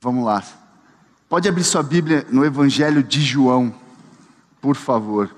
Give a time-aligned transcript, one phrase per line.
[0.00, 0.44] Vamos lá.
[1.28, 3.74] Pode abrir sua Bíblia no Evangelho de João,
[4.60, 5.34] por favor.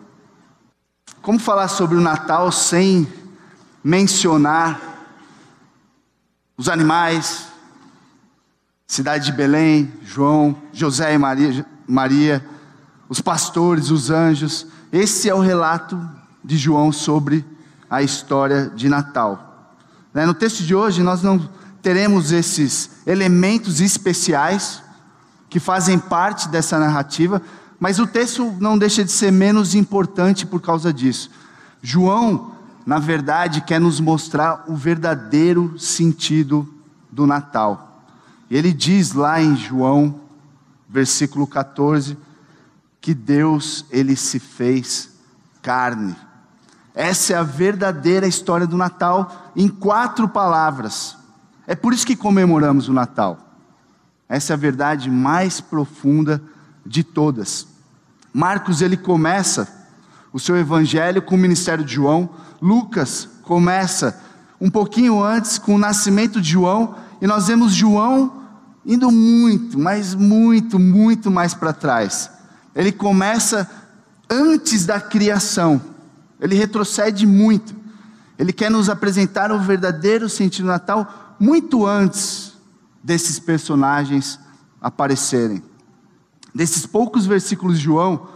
[1.22, 3.10] Como falar sobre o Natal sem
[3.82, 4.78] mencionar
[6.58, 7.46] os animais,
[8.86, 12.46] cidade de Belém, João, José e Maria, Maria,
[13.08, 14.66] os pastores, os anjos.
[14.92, 15.98] Esse é o relato
[16.44, 17.46] de João sobre
[17.88, 19.72] a história de Natal.
[20.12, 21.48] Né, no texto de hoje, nós não
[21.82, 24.82] teremos esses elementos especiais
[25.48, 27.42] que fazem parte dessa narrativa,
[27.78, 31.30] mas o texto não deixa de ser menos importante por causa disso.
[31.82, 32.52] João,
[32.84, 36.68] na verdade, quer nos mostrar o verdadeiro sentido
[37.10, 38.04] do Natal.
[38.50, 40.20] Ele diz lá em João,
[40.88, 42.18] versículo 14,
[43.00, 45.10] que Deus ele se fez
[45.62, 46.14] carne.
[46.94, 51.16] Essa é a verdadeira história do Natal em quatro palavras.
[51.70, 53.38] É por isso que comemoramos o Natal.
[54.28, 56.42] Essa é a verdade mais profunda
[56.84, 57.64] de todas.
[58.34, 59.68] Marcos ele começa
[60.32, 62.28] o seu evangelho com o ministério de João,
[62.60, 64.20] Lucas começa
[64.60, 68.42] um pouquinho antes com o nascimento de João, e nós vemos João
[68.84, 72.32] indo muito, mas muito, muito mais para trás.
[72.74, 73.70] Ele começa
[74.28, 75.80] antes da criação,
[76.40, 77.76] ele retrocede muito.
[78.36, 82.52] Ele quer nos apresentar o verdadeiro sentido do Natal muito antes
[83.02, 84.38] desses personagens
[84.80, 85.62] aparecerem.
[86.54, 88.28] Desses poucos versículos de João,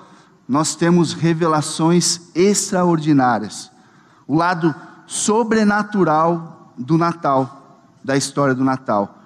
[0.48, 3.70] nós temos revelações extraordinárias.
[4.26, 4.74] O lado
[5.06, 9.22] sobrenatural do Natal, da história do Natal.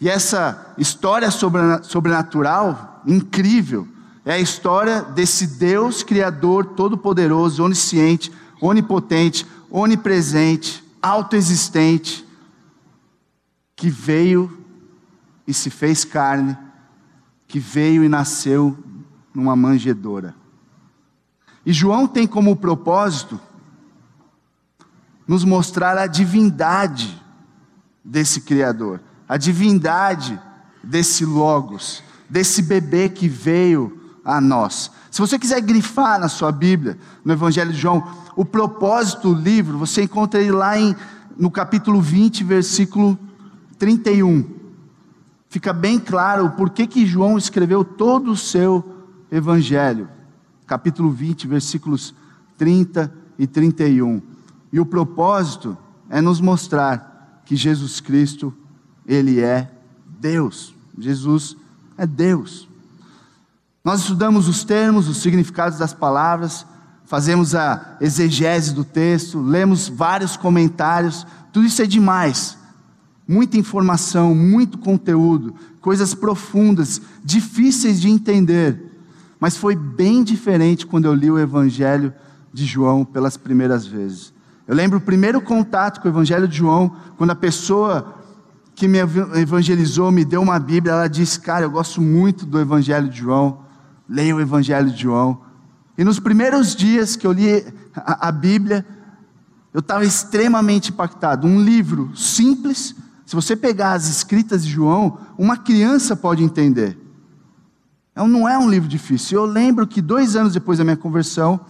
[0.00, 3.88] E essa história sobrenatural, incrível,
[4.24, 8.30] é a história desse Deus Criador Todo-Poderoso, onisciente,
[8.60, 12.27] onipotente, onipresente, autoexistente,
[13.78, 14.58] que veio
[15.46, 16.58] e se fez carne
[17.46, 18.76] que veio e nasceu
[19.32, 20.34] numa manjedoura.
[21.64, 23.40] E João tem como propósito
[25.28, 27.22] nos mostrar a divindade
[28.04, 30.38] desse Criador, a divindade
[30.82, 34.90] desse Logos, desse bebê que veio a nós.
[35.08, 39.78] Se você quiser grifar na sua Bíblia, no Evangelho de João, o propósito do livro,
[39.78, 40.96] você encontra ele lá em,
[41.36, 43.16] no capítulo 20, versículo
[43.78, 44.58] 31
[45.48, 50.08] fica bem claro o porquê que João escreveu todo o seu evangelho.
[50.66, 52.14] Capítulo 20, versículos
[52.56, 54.20] 30 e 31.
[54.72, 55.76] E o propósito
[56.10, 58.52] é nos mostrar que Jesus Cristo,
[59.06, 59.70] ele é
[60.20, 60.74] Deus.
[60.98, 61.56] Jesus
[61.96, 62.68] é Deus.
[63.82, 66.66] Nós estudamos os termos, os significados das palavras,
[67.06, 72.57] fazemos a exegese do texto, lemos vários comentários, tudo isso é demais
[73.28, 78.82] muita informação, muito conteúdo, coisas profundas, difíceis de entender.
[79.38, 82.12] Mas foi bem diferente quando eu li o Evangelho
[82.52, 84.32] de João pelas primeiras vezes.
[84.66, 88.14] Eu lembro o primeiro contato com o Evangelho de João, quando a pessoa
[88.74, 93.08] que me evangelizou me deu uma Bíblia, ela disse: Cara, eu gosto muito do Evangelho
[93.08, 93.60] de João,
[94.08, 95.40] leia o Evangelho de João.
[95.96, 97.64] E nos primeiros dias que eu li
[97.94, 98.86] a, a Bíblia,
[99.74, 101.46] eu estava extremamente impactado.
[101.46, 102.94] Um livro simples,
[103.28, 106.96] se você pegar as escritas de João, uma criança pode entender.
[108.10, 109.38] Então, não é um livro difícil.
[109.38, 111.60] Eu lembro que dois anos depois da minha conversão,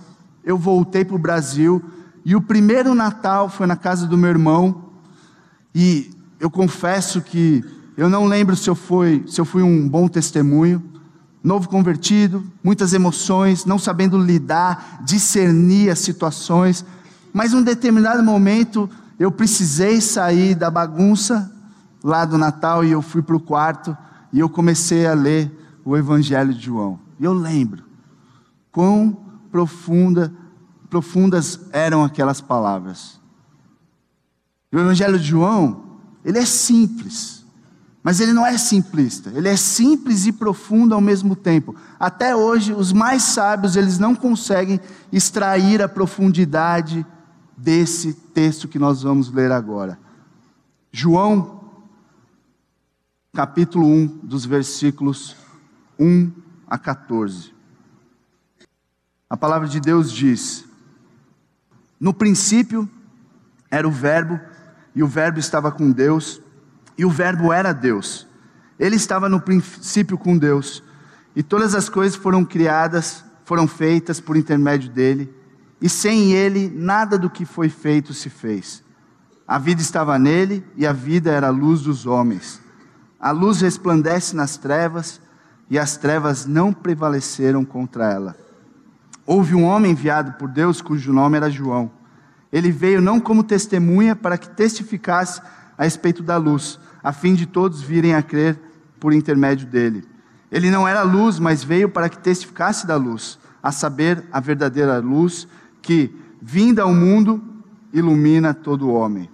[0.45, 1.83] eu voltei para o Brasil
[2.25, 4.85] e o primeiro Natal foi na casa do meu irmão.
[5.75, 7.65] E eu confesso que
[7.97, 10.81] eu não lembro se eu fui, se eu fui um bom testemunho.
[11.43, 16.85] Novo convertido, muitas emoções, não sabendo lidar, discernir as situações.
[17.33, 18.89] Mas em um determinado momento
[19.19, 21.53] eu precisei sair da bagunça
[22.03, 23.97] lá do Natal e eu fui para o quarto
[24.33, 25.51] e eu comecei a ler
[25.85, 27.01] o Evangelho de João.
[27.19, 27.85] E eu lembro
[28.71, 29.17] quão
[29.51, 30.33] profunda,
[30.89, 33.19] profundas eram aquelas palavras.
[34.73, 37.45] O Evangelho de João, ele é simples,
[38.03, 39.33] mas ele não é simplista.
[39.35, 41.75] Ele é simples e profundo ao mesmo tempo.
[41.99, 44.81] Até hoje, os mais sábios eles não conseguem
[45.11, 47.05] extrair a profundidade
[47.59, 49.99] desse texto que nós vamos ler agora.
[50.93, 51.61] João,
[53.35, 55.37] capítulo 1, dos versículos
[55.99, 56.31] 1
[56.67, 57.53] a 14.
[59.29, 60.65] A palavra de Deus diz:
[61.99, 62.89] No princípio
[63.71, 64.41] era o Verbo,
[64.95, 66.41] e o Verbo estava com Deus,
[66.97, 68.27] e o Verbo era Deus.
[68.79, 70.83] Ele estava no princípio com Deus,
[71.35, 75.38] e todas as coisas foram criadas, foram feitas por intermédio dele
[75.81, 78.83] e sem ele nada do que foi feito se fez.
[79.47, 82.61] A vida estava nele e a vida era a luz dos homens.
[83.21, 85.21] a luz resplandece nas trevas
[85.69, 88.37] e as trevas não prevaleceram contra ela.
[89.27, 91.91] Houve um homem enviado por Deus cujo nome era João.
[92.53, 95.43] Ele veio não como testemunha para que testificasse
[95.77, 98.59] a respeito da luz, a fim de todos virem a crer
[98.99, 100.07] por intermédio dele.
[100.51, 104.99] Ele não era luz, mas veio para que testificasse da luz, a saber, a verdadeira
[104.99, 105.47] luz
[105.83, 107.43] que, vinda ao mundo,
[107.93, 109.29] ilumina todo homem.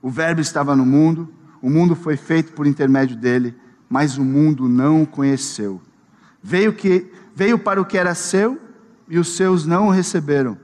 [0.00, 1.28] O Verbo estava no mundo,
[1.60, 3.54] o mundo foi feito por intermédio dele,
[3.88, 5.80] mas o mundo não o conheceu.
[6.42, 8.60] Veio, que, veio para o que era seu
[9.08, 10.56] e os seus não o receberam,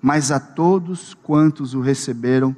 [0.00, 2.56] mas a todos quantos o receberam,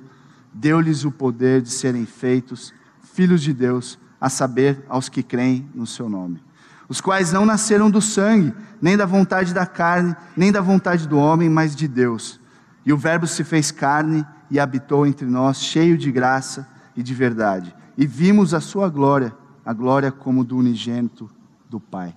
[0.53, 2.73] deu-lhes o poder de serem feitos
[3.15, 6.41] filhos de Deus, a saber, aos que creem no seu nome.
[6.89, 11.17] Os quais não nasceram do sangue, nem da vontade da carne, nem da vontade do
[11.17, 12.41] homem, mas de Deus.
[12.85, 17.15] E o Verbo se fez carne e habitou entre nós, cheio de graça e de
[17.15, 17.75] verdade.
[17.97, 19.35] E vimos a sua glória,
[19.65, 21.31] a glória como do unigênito
[21.69, 22.15] do Pai.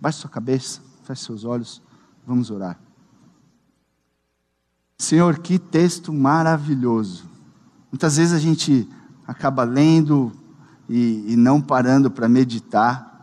[0.00, 1.82] Baixe sua cabeça, feche seus olhos,
[2.26, 2.78] vamos orar.
[4.96, 7.28] Senhor, que texto maravilhoso.
[7.90, 8.88] Muitas vezes a gente
[9.26, 10.32] acaba lendo
[10.88, 13.17] e, e não parando para meditar,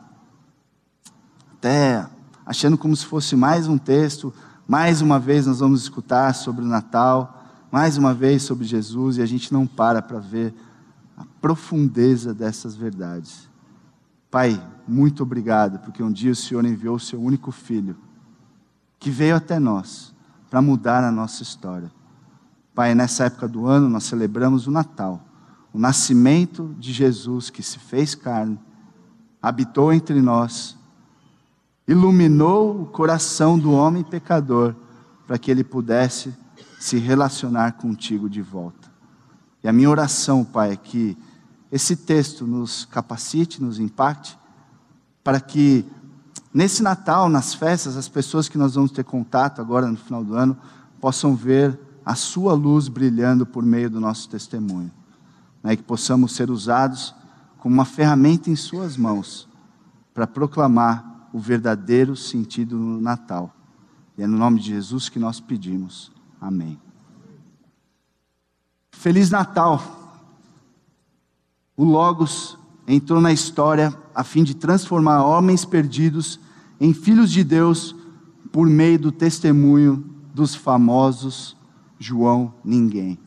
[2.45, 4.33] achando como se fosse mais um texto,
[4.67, 9.21] mais uma vez nós vamos escutar sobre o Natal, mais uma vez sobre Jesus, e
[9.21, 10.53] a gente não para para ver
[11.17, 13.49] a profundeza dessas verdades.
[14.29, 17.95] Pai, muito obrigado, porque um dia o Senhor enviou o seu único filho,
[18.99, 20.13] que veio até nós
[20.49, 21.91] para mudar a nossa história.
[22.73, 25.21] Pai, nessa época do ano nós celebramos o Natal,
[25.73, 28.59] o nascimento de Jesus que se fez carne,
[29.41, 30.77] habitou entre nós,
[31.87, 34.75] iluminou o coração do homem pecador
[35.27, 36.33] para que ele pudesse
[36.79, 38.91] se relacionar contigo de volta.
[39.63, 41.17] E a minha oração, Pai, é que
[41.71, 44.37] esse texto nos capacite, nos impacte,
[45.23, 45.85] para que
[46.53, 50.35] nesse Natal, nas festas, as pessoas que nós vamos ter contato agora no final do
[50.35, 50.57] ano
[51.01, 54.91] possam ver a Sua luz brilhando por meio do nosso testemunho.
[55.63, 57.15] Né, que possamos ser usados
[57.57, 59.49] como uma ferramenta em Suas mãos
[60.13, 63.53] para proclamar o verdadeiro sentido do Natal.
[64.17, 66.09] E é no nome de Jesus que nós pedimos.
[66.39, 66.79] Amém.
[68.89, 69.83] Feliz Natal.
[71.75, 76.39] O Logos entrou na história a fim de transformar homens perdidos
[76.79, 77.93] em filhos de Deus
[78.49, 81.57] por meio do testemunho dos famosos
[81.99, 83.19] João Ninguém.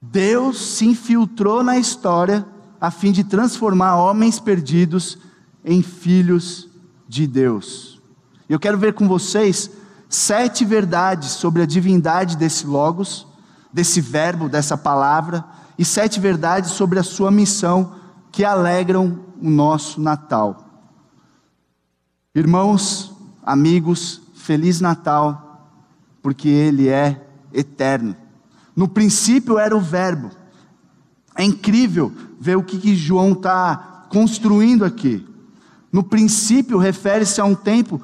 [0.00, 2.46] Deus se infiltrou na história
[2.80, 5.18] a fim de transformar homens perdidos
[5.64, 6.68] em filhos
[7.08, 8.00] de Deus.
[8.48, 9.70] Eu quero ver com vocês
[10.08, 13.26] sete verdades sobre a divindade desse Logos
[13.72, 15.44] desse verbo, dessa palavra,
[15.78, 17.94] e sete verdades sobre a sua missão
[18.30, 20.66] que alegram o nosso Natal.
[22.34, 25.72] Irmãos, amigos, Feliz Natal,
[26.22, 28.16] porque Ele é eterno.
[28.76, 30.30] No princípio era o Verbo.
[31.34, 35.26] É incrível ver o que, que João está construindo aqui.
[35.92, 38.00] No princípio refere-se a um tempo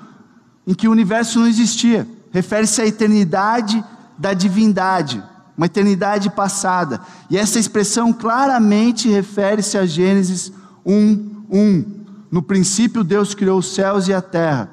[0.67, 3.83] em que o universo não existia, refere-se à eternidade
[4.19, 5.23] da divindade
[5.56, 7.00] uma eternidade passada.
[7.31, 10.53] E essa expressão claramente refere-se a Gênesis
[10.85, 11.85] 1, 1.
[12.31, 14.71] No princípio, Deus criou os céus e a terra.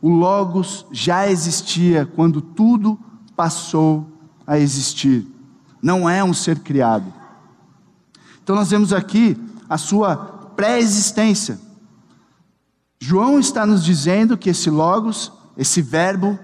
[0.00, 2.98] O Logos já existia quando tudo
[3.36, 4.06] passou
[4.46, 5.26] a existir.
[5.82, 7.12] Não é um ser criado.
[8.42, 9.36] Então, nós vemos aqui
[9.68, 10.16] a sua
[10.56, 11.60] pré-existência.
[13.00, 16.38] João está nos dizendo que esse Logos, esse Verbo,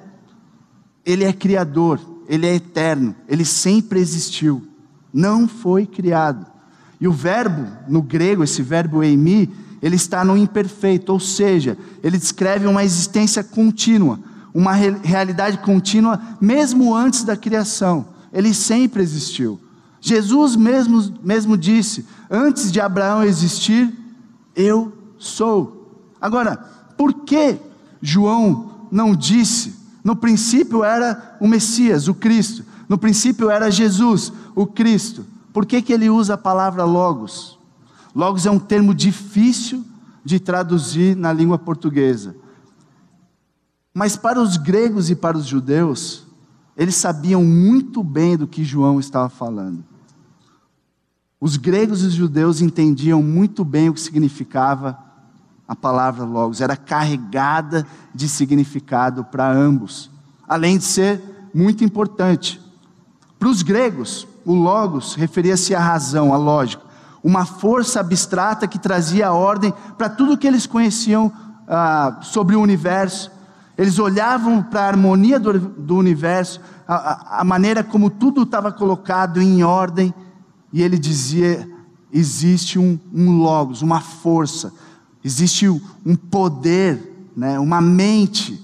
[1.04, 4.66] ele é criador, ele é eterno, ele sempre existiu,
[5.12, 6.46] não foi criado.
[7.00, 12.16] E o verbo, no grego, esse verbo eimi, ele está no imperfeito, ou seja, ele
[12.16, 14.18] descreve uma existência contínua,
[14.54, 18.06] uma realidade contínua, mesmo antes da criação.
[18.32, 19.60] Ele sempre existiu.
[20.00, 23.92] Jesus mesmo, mesmo disse: Antes de Abraão existir,
[24.56, 25.83] eu sou.
[26.24, 26.56] Agora,
[26.96, 27.58] por que
[28.00, 32.64] João não disse no princípio era o Messias, o Cristo.
[32.88, 35.26] No princípio era Jesus, o Cristo.
[35.52, 37.58] Por que, que ele usa a palavra logos?
[38.14, 39.84] Logos é um termo difícil
[40.24, 42.34] de traduzir na língua portuguesa.
[43.92, 46.24] Mas para os gregos e para os judeus,
[46.74, 49.84] eles sabiam muito bem do que João estava falando.
[51.38, 55.03] Os gregos e os judeus entendiam muito bem o que significava
[55.66, 60.10] a palavra logos, era carregada de significado para ambos,
[60.46, 61.22] além de ser
[61.54, 62.60] muito importante.
[63.38, 66.82] Para os gregos, o logos referia-se à razão, à lógica.
[67.22, 71.32] uma força abstrata que trazia ordem para tudo que eles conheciam
[71.66, 73.30] ah, sobre o universo.
[73.78, 79.40] Eles olhavam para a harmonia do, do universo, a, a, maneira como tudo estava colocado
[79.40, 80.12] em ordem,
[80.70, 81.66] e ele dizia:
[82.12, 84.72] existe um, um logos, uma força,
[85.24, 88.60] existe um poder, né, uma mente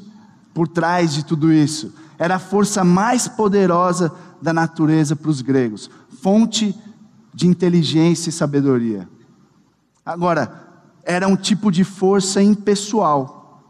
[0.52, 1.94] por trás de tudo isso.
[2.18, 4.12] Era a força mais poderosa
[4.42, 5.90] da natureza para os gregos,
[6.22, 6.78] fonte
[7.32, 9.08] de inteligência e sabedoria.
[10.04, 10.68] Agora,
[11.02, 13.64] era um tipo de força impessoal.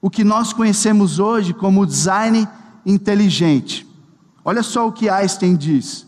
[0.00, 2.48] O que nós conhecemos hoje como design
[2.86, 3.86] inteligente.
[4.42, 6.06] Olha só o que Einstein diz.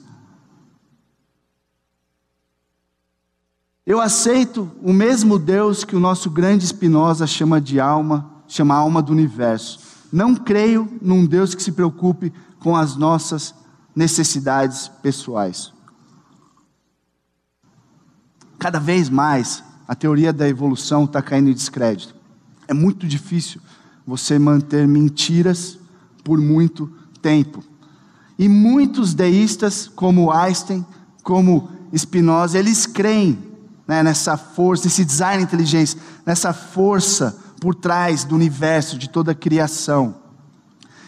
[3.84, 9.02] Eu aceito o mesmo Deus que o nosso grande Spinoza chama de alma, chama alma
[9.02, 9.80] do universo.
[10.12, 13.52] Não creio num Deus que se preocupe com as nossas
[13.94, 15.72] necessidades pessoais.
[18.56, 22.14] Cada vez mais a teoria da evolução está caindo em descrédito.
[22.68, 23.60] É muito difícil
[24.06, 25.76] você manter mentiras
[26.22, 26.86] por muito
[27.20, 27.64] tempo.
[28.38, 30.86] E muitos deístas, como Einstein,
[31.24, 33.51] como Spinoza, eles creem
[33.86, 39.34] né, nessa força, nesse design inteligência, nessa força por trás do universo, de toda a
[39.34, 40.16] criação.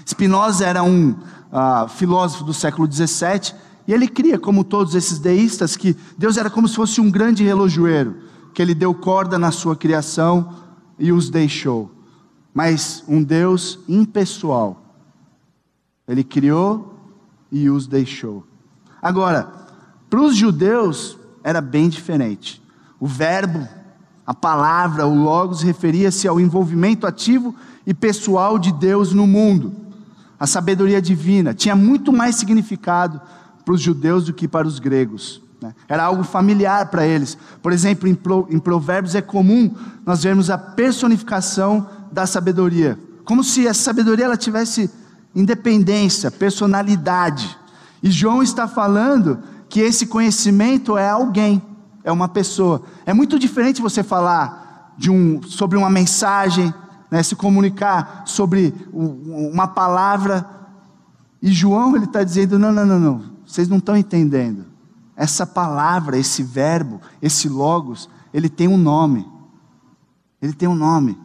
[0.06, 3.54] Spinoza era um uh, filósofo do século XVII
[3.86, 7.44] e ele cria, como todos esses deístas, que Deus era como se fosse um grande
[7.44, 8.16] relojoeiro,
[8.52, 10.54] que ele deu corda na sua criação
[10.98, 11.90] e os deixou.
[12.52, 14.80] Mas um Deus impessoal.
[16.06, 16.94] Ele criou
[17.50, 18.46] e os deixou.
[19.02, 19.52] Agora,
[20.08, 22.62] para os judeus era bem diferente.
[22.98, 23.68] O verbo,
[24.26, 27.54] a palavra, o logos referia-se ao envolvimento ativo
[27.86, 29.72] e pessoal de Deus no mundo.
[30.38, 33.20] A sabedoria divina tinha muito mais significado
[33.64, 35.42] para os judeus do que para os gregos.
[35.60, 35.74] Né?
[35.88, 37.38] Era algo familiar para eles.
[37.62, 39.74] Por exemplo, em, Pro, em Provérbios é comum
[40.04, 44.90] nós vermos a personificação da sabedoria, como se a sabedoria ela tivesse
[45.34, 47.58] independência, personalidade.
[48.02, 51.60] E João está falando que esse conhecimento é alguém,
[52.04, 52.82] é uma pessoa.
[53.06, 56.73] É muito diferente você falar de um, sobre uma mensagem,
[57.11, 60.49] né, se comunicar sobre uma palavra.
[61.40, 64.66] E João ele está dizendo: não, não, não, não, vocês não estão entendendo.
[65.16, 69.26] Essa palavra, esse verbo, esse logos, ele tem um nome.
[70.42, 71.18] Ele tem um nome.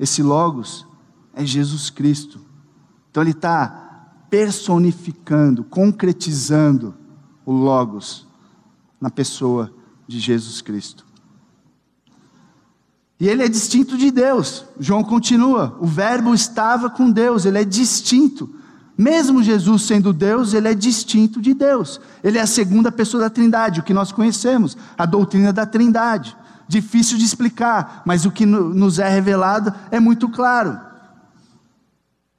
[0.00, 0.86] Esse logos
[1.34, 2.40] é Jesus Cristo.
[3.10, 6.94] Então ele está personificando, concretizando
[7.44, 8.26] o logos
[8.98, 9.70] na pessoa
[10.06, 11.04] de Jesus Cristo.
[13.22, 14.64] E ele é distinto de Deus.
[14.80, 18.52] João continua: o Verbo estava com Deus, ele é distinto.
[18.98, 22.00] Mesmo Jesus sendo Deus, ele é distinto de Deus.
[22.22, 26.36] Ele é a segunda pessoa da Trindade, o que nós conhecemos, a doutrina da Trindade.
[26.68, 30.78] Difícil de explicar, mas o que nos é revelado é muito claro.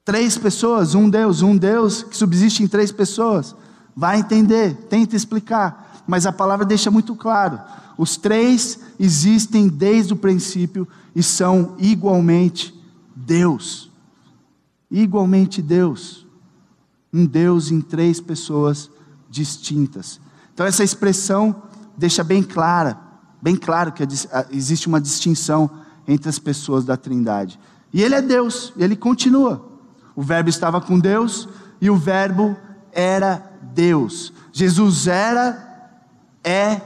[0.06, 3.56] Três pessoas, um Deus, um Deus que subsiste em três pessoas.
[3.96, 7.60] Vai entender, tenta explicar, mas a palavra deixa muito claro.
[7.98, 12.74] Os três existem desde o princípio e são igualmente
[13.16, 13.92] Deus.
[14.90, 16.24] Igualmente Deus
[17.14, 18.90] um Deus em três pessoas
[19.30, 20.20] distintas.
[20.52, 21.56] Então essa expressão
[21.96, 22.98] deixa bem clara,
[23.40, 24.04] bem claro que
[24.52, 25.70] existe uma distinção
[26.08, 27.60] entre as pessoas da Trindade.
[27.94, 29.64] E ele é Deus, ele continua.
[30.16, 31.48] O verbo estava com Deus
[31.80, 32.58] e o verbo
[32.92, 34.34] era Deus.
[34.52, 35.73] Jesus era,
[36.44, 36.82] é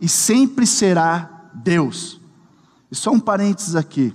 [0.00, 2.20] e sempre será Deus.
[2.90, 4.14] E só um parênteses aqui.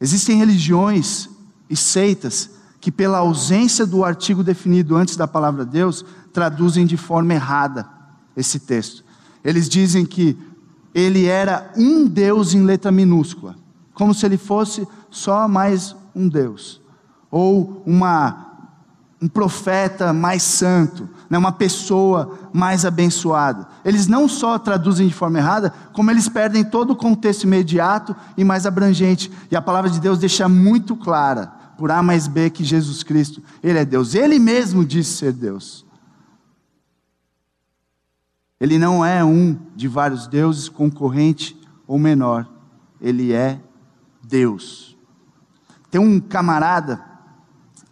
[0.00, 1.28] Existem religiões
[1.68, 7.32] e seitas que, pela ausência do artigo definido antes da palavra Deus, traduzem de forma
[7.32, 7.88] errada
[8.36, 9.04] esse texto.
[9.42, 10.36] Eles dizem que
[10.94, 13.56] ele era um Deus em letra minúscula,
[13.94, 16.80] como se ele fosse só mais um Deus,
[17.30, 18.68] ou uma,
[19.20, 23.66] um profeta mais santo, né, uma pessoa mais abençoada.
[23.84, 28.44] Eles não só traduzem de forma errada, como eles perdem todo o contexto imediato e
[28.44, 29.32] mais abrangente.
[29.50, 33.42] E a palavra de Deus deixa muito clara por A mais B que Jesus Cristo,
[33.64, 34.14] Ele é Deus.
[34.14, 35.84] Ele mesmo disse ser Deus.
[38.60, 42.48] Ele não é um de vários deuses, concorrente ou menor.
[43.00, 43.58] Ele é
[44.22, 44.96] Deus.
[45.90, 47.04] Tem um camarada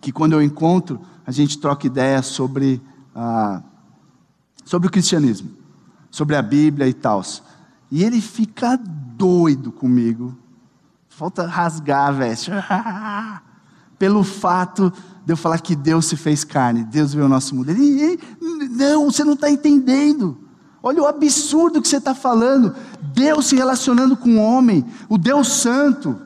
[0.01, 2.81] que quando eu encontro, a gente troca ideia sobre,
[3.15, 3.63] ah,
[4.65, 5.51] sobre o cristianismo,
[6.11, 7.23] sobre a Bíblia e tal.
[7.91, 10.37] E ele fica doido comigo.
[11.09, 12.51] Falta rasgar a veste.
[14.03, 14.93] pelo fato
[15.25, 17.71] de eu falar que Deus se fez carne, Deus veio ao nosso mundo.
[17.71, 20.41] Ele, ele não, você não está entendendo.
[20.83, 22.75] Olha o absurdo que você está falando.
[23.15, 26.21] Deus se relacionando com o homem, o Deus Santo,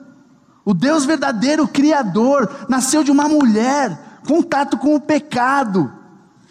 [0.64, 5.92] o Deus verdadeiro, o Criador, nasceu de uma mulher, contato com o pecado.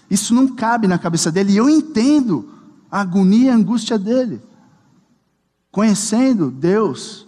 [0.09, 2.49] Isso não cabe na cabeça dele, e eu entendo
[2.91, 4.41] a agonia e a angústia dele.
[5.71, 7.27] Conhecendo Deus,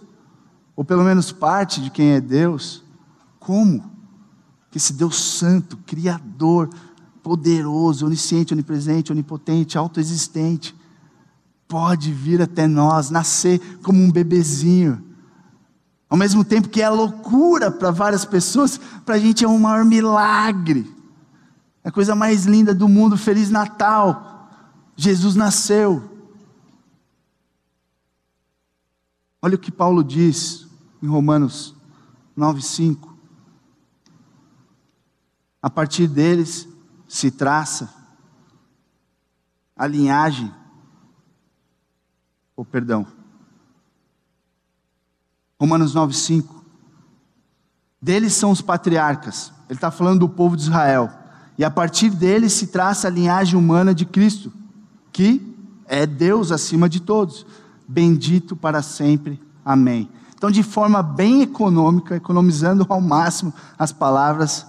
[0.74, 2.82] ou pelo menos parte de quem é Deus,
[3.38, 3.90] como
[4.70, 6.70] que esse Deus Santo, Criador,
[7.22, 10.74] poderoso, onisciente, onipresente, onipotente, autoexistente,
[11.66, 15.04] pode vir até nós, nascer como um bebezinho.
[16.08, 19.84] Ao mesmo tempo que é loucura para várias pessoas, para a gente é um maior
[19.84, 20.90] milagre.
[21.88, 23.16] A coisa mais linda do mundo.
[23.16, 24.46] Feliz Natal.
[24.94, 26.20] Jesus nasceu.
[29.40, 30.68] Olha o que Paulo diz
[31.02, 31.74] em Romanos
[32.36, 33.08] 9,5.
[35.62, 36.68] A partir deles
[37.08, 37.94] se traça
[39.74, 40.54] a linhagem,
[42.54, 43.06] ou oh, perdão,
[45.58, 46.64] Romanos 9,5.
[47.98, 51.17] Deles são os patriarcas, ele está falando do povo de Israel,
[51.58, 54.52] e a partir deles se traça a linhagem humana de Cristo,
[55.12, 55.42] que
[55.86, 57.44] é Deus acima de todos,
[57.86, 60.08] bendito para sempre, amém.
[60.36, 64.64] Então, de forma bem econômica, economizando ao máximo as palavras,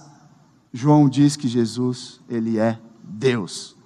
[0.72, 3.76] João diz que Jesus, ele é Deus.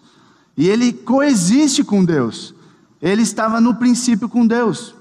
[0.56, 2.54] E ele coexiste com Deus.
[3.02, 4.94] Ele estava no princípio com Deus.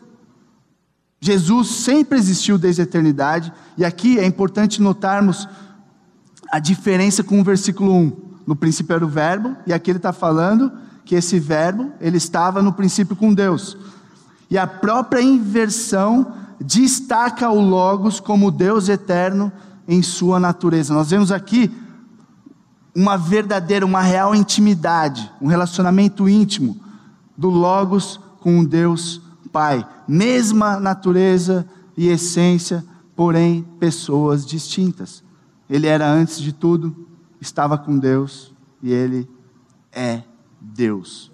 [1.22, 5.48] Jesus sempre existiu desde a eternidade, e aqui é importante notarmos
[6.53, 8.12] a diferença com o versículo 1.
[8.45, 10.72] No princípio era o verbo, e aqui ele está falando
[11.03, 13.75] que esse verbo, ele estava no princípio com Deus.
[14.51, 16.31] E a própria inversão
[16.62, 19.51] destaca o Logos como Deus eterno
[19.88, 20.93] em sua natureza.
[20.93, 21.72] Nós vemos aqui
[22.95, 26.77] uma verdadeira, uma real intimidade, um relacionamento íntimo
[27.36, 29.19] do Logos com o Deus
[29.51, 29.83] Pai.
[30.07, 31.65] Mesma natureza
[31.98, 35.22] e essência, porém pessoas distintas.
[35.73, 36.95] Ele era antes de tudo,
[37.41, 39.27] estava com Deus e ele
[39.91, 40.21] é
[40.62, 41.31] Deus.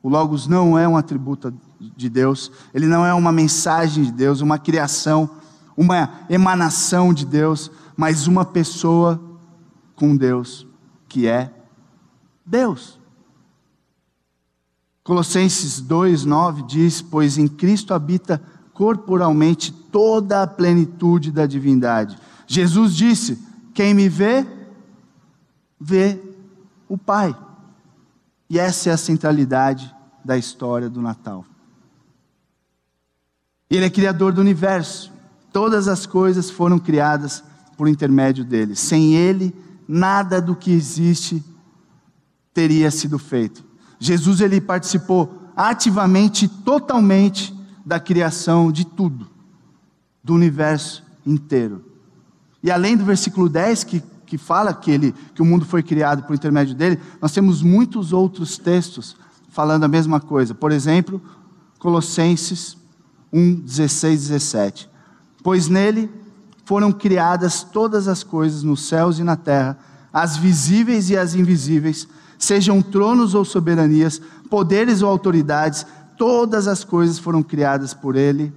[0.00, 4.40] O Logos não é um atributo de Deus, ele não é uma mensagem de Deus,
[4.40, 5.28] uma criação,
[5.76, 9.20] uma emanação de Deus, mas uma pessoa
[9.96, 10.64] com Deus,
[11.08, 11.52] que é
[12.46, 13.00] Deus.
[15.02, 18.40] Colossenses 2:9 diz: "Pois em Cristo habita
[18.72, 22.16] corporalmente toda a plenitude da divindade".
[22.46, 23.43] Jesus disse:
[23.74, 24.46] "Quem me vê,
[25.78, 26.18] vê
[26.88, 27.36] o Pai".
[28.48, 31.44] E essa é a centralidade da história do Natal.
[33.68, 35.12] Ele é criador do universo.
[35.52, 37.42] Todas as coisas foram criadas
[37.76, 38.76] por intermédio dele.
[38.76, 39.54] Sem ele,
[39.86, 41.42] nada do que existe
[42.52, 43.64] teria sido feito.
[43.98, 49.28] Jesus ele participou ativamente, totalmente da criação de tudo,
[50.22, 51.84] do universo inteiro.
[52.64, 56.22] E além do versículo 10 que, que fala que, ele, que o mundo foi criado
[56.22, 59.14] por intermédio dele, nós temos muitos outros textos
[59.50, 60.54] falando a mesma coisa.
[60.54, 61.20] Por exemplo,
[61.78, 62.74] Colossenses
[63.30, 64.90] 1, 16, 17.
[65.42, 66.10] Pois nele
[66.64, 69.78] foram criadas todas as coisas nos céus e na terra,
[70.10, 75.84] as visíveis e as invisíveis, sejam tronos ou soberanias, poderes ou autoridades,
[76.16, 78.50] todas as coisas foram criadas por ele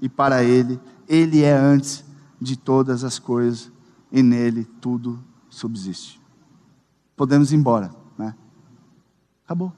[0.00, 0.80] e para ele.
[1.06, 2.02] Ele é antes
[2.42, 3.70] de todas as coisas
[4.10, 6.20] e nele tudo subsiste.
[7.16, 8.34] Podemos ir embora, né?
[9.44, 9.72] Acabou.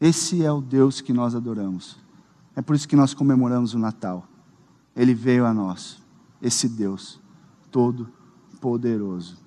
[0.00, 1.98] Esse é o Deus que nós adoramos.
[2.54, 4.26] É por isso que nós comemoramos o Natal.
[4.94, 6.00] Ele veio a nós,
[6.40, 7.20] esse Deus
[7.70, 9.38] todo-poderoso.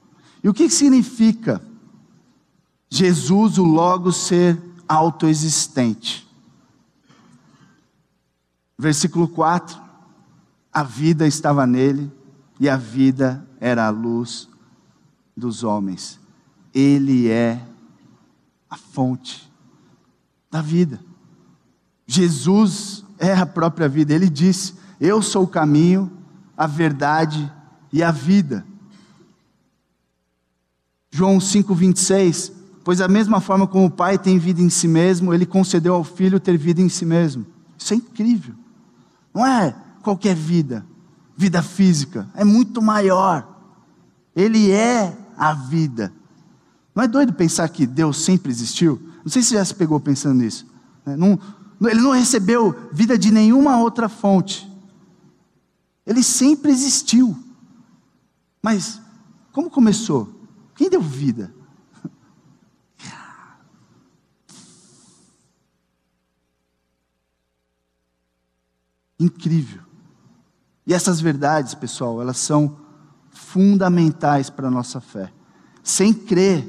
[0.43, 1.61] E o que significa
[2.89, 6.27] Jesus, o Logo, ser autoexistente?
[8.77, 9.82] Versículo 4:
[10.73, 12.11] A vida estava nele,
[12.59, 14.49] e a vida era a luz
[15.35, 16.19] dos homens.
[16.73, 17.61] Ele é
[18.69, 19.51] a fonte
[20.49, 20.99] da vida.
[22.07, 24.13] Jesus é a própria vida.
[24.13, 26.11] Ele disse: Eu sou o caminho,
[26.57, 27.51] a verdade
[27.91, 28.65] e a vida.
[31.11, 32.51] João 5,26:
[32.83, 36.03] Pois da mesma forma como o Pai tem vida em si mesmo, ele concedeu ao
[36.03, 37.45] Filho ter vida em si mesmo.
[37.77, 38.55] Isso é incrível.
[39.33, 40.85] Não é qualquer vida,
[41.35, 43.49] vida física, é muito maior.
[44.35, 46.13] Ele é a vida.
[46.93, 49.01] Não é doido pensar que Deus sempre existiu?
[49.23, 50.67] Não sei se já se pegou pensando nisso.
[51.05, 51.15] Né?
[51.89, 54.69] Ele não recebeu vida de nenhuma outra fonte.
[56.05, 57.35] Ele sempre existiu.
[58.61, 59.01] Mas
[59.51, 60.41] como começou?
[60.75, 61.53] Quem deu vida?
[69.19, 69.82] Incrível.
[70.85, 72.77] E essas verdades, pessoal, elas são
[73.29, 75.31] fundamentais para a nossa fé.
[75.81, 76.67] Sem crer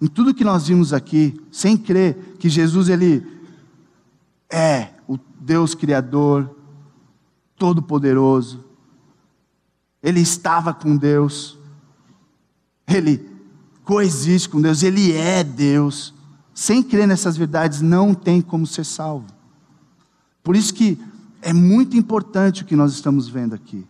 [0.00, 3.24] em tudo que nós vimos aqui, sem crer que Jesus ele
[4.50, 6.56] é o Deus criador,
[7.56, 8.64] todo poderoso.
[10.02, 11.56] Ele estava com Deus.
[12.86, 13.30] Ele
[13.84, 16.12] coexiste com Deus, ele é Deus.
[16.54, 19.26] Sem crer nessas verdades não tem como ser salvo.
[20.42, 21.00] Por isso que
[21.42, 23.84] é muito importante o que nós estamos vendo aqui.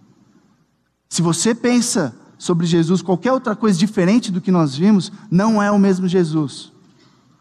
[1.08, 5.70] Se você pensa sobre Jesus qualquer outra coisa diferente do que nós vimos, não é
[5.70, 6.72] o mesmo Jesus.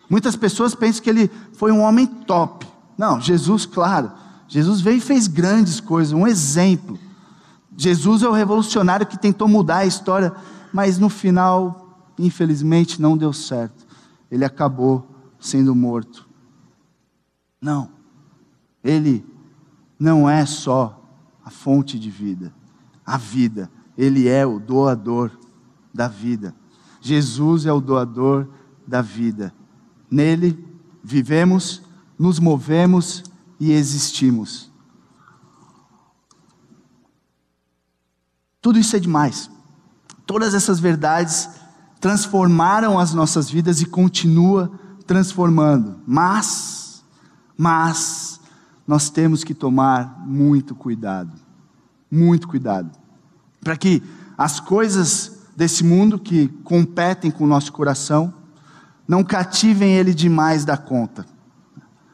[0.10, 2.68] Muitas pessoas pensam que ele foi um homem top.
[2.98, 4.12] Não, Jesus, claro.
[4.48, 7.00] Jesus veio e fez grandes coisas, um exemplo.
[7.78, 10.34] Jesus é o revolucionário que tentou mudar a história,
[10.74, 13.88] mas no final, infelizmente, não deu certo.
[14.30, 15.08] Ele acabou
[15.40, 16.28] sendo morto.
[17.62, 17.90] Não.
[18.84, 19.26] Ele
[20.02, 21.00] não é só
[21.46, 22.52] a fonte de vida,
[23.06, 25.32] a vida, ele é o doador
[25.94, 26.56] da vida.
[27.00, 28.50] Jesus é o doador
[28.88, 29.54] da vida.
[30.10, 30.58] Nele
[31.04, 31.84] vivemos,
[32.18, 33.24] nos movemos
[33.60, 34.72] e existimos.
[38.60, 39.52] Tudo isso é demais.
[40.26, 41.48] Todas essas verdades
[42.00, 44.72] transformaram as nossas vidas e continua
[45.06, 46.00] transformando.
[46.08, 47.04] Mas,
[47.56, 48.31] mas
[48.88, 51.32] nós temos que tomar muito cuidado,
[52.10, 52.90] muito cuidado,
[53.62, 54.02] para que
[54.38, 58.34] as coisas desse mundo que competem com o nosso coração
[59.08, 61.26] não cativem ele demais da conta.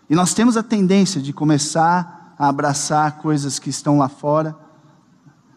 [0.09, 4.55] E nós temos a tendência de começar a abraçar coisas que estão lá fora,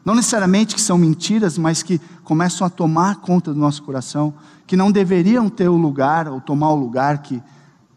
[0.04, 4.34] não necessariamente que são mentiras, mas que começam a tomar conta do nosso coração,
[4.66, 7.42] que não deveriam ter o lugar ou tomar o lugar que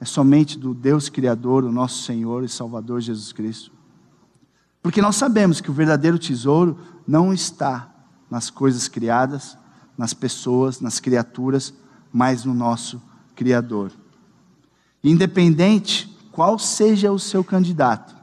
[0.04, 3.72] é somente do Deus Criador, o nosso Senhor e Salvador Jesus Cristo.
[4.82, 7.90] Porque nós sabemos que o verdadeiro tesouro não está
[8.30, 9.58] nas coisas criadas,
[9.98, 11.74] nas pessoas, nas criaturas,
[12.12, 13.02] mas no nosso
[13.34, 13.94] Criador.
[15.02, 18.14] Independente qual seja o seu candidato,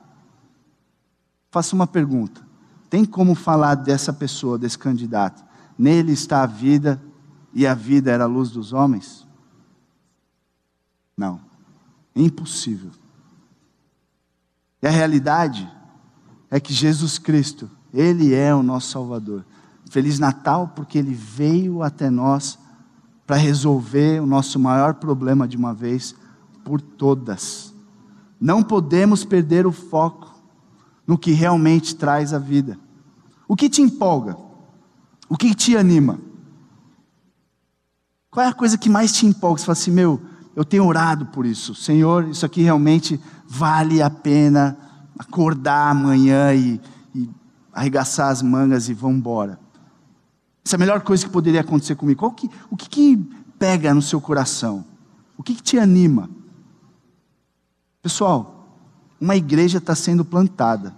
[1.50, 2.42] faça uma pergunta:
[2.90, 5.42] tem como falar dessa pessoa, desse candidato?
[5.78, 7.02] Nele está a vida
[7.54, 9.26] e a vida era a luz dos homens?
[11.16, 11.48] Não.
[12.14, 12.90] Impossível.
[14.82, 15.70] E a realidade
[16.50, 19.44] é que Jesus Cristo, Ele é o nosso Salvador.
[19.90, 22.58] Feliz Natal, porque Ele veio até nós
[23.26, 26.14] para resolver o nosso maior problema de uma vez
[26.64, 27.74] por todas.
[28.40, 30.34] Não podemos perder o foco
[31.06, 32.78] no que realmente traz a vida.
[33.46, 34.36] O que te empolga?
[35.28, 36.18] O que te anima?
[38.30, 39.58] Qual é a coisa que mais te empolga?
[39.58, 40.20] Você fala assim, meu,
[40.54, 41.74] eu tenho orado por isso.
[41.74, 44.76] Senhor, isso aqui realmente vale a pena
[45.18, 46.80] acordar amanhã e,
[47.14, 47.28] e
[47.72, 49.58] arregaçar as mangas e vamos embora.
[50.64, 52.30] Essa é a melhor coisa que poderia acontecer comigo.
[52.32, 53.16] Que, o que, que,
[53.58, 54.84] pega no seu coração?
[55.36, 56.30] O que, que te anima?
[58.00, 58.78] Pessoal,
[59.20, 60.94] uma igreja está sendo plantada.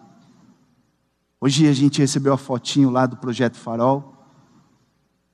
[1.40, 4.14] Hoje a gente recebeu a fotinho lá do Projeto Farol.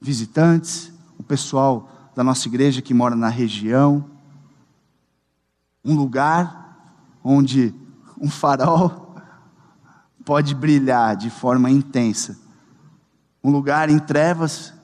[0.00, 4.04] Visitantes, o pessoal da nossa igreja que mora na região,
[5.84, 7.72] um lugar onde
[8.20, 9.14] um farol
[10.24, 12.36] pode brilhar de forma intensa,
[13.40, 14.74] um lugar em trevas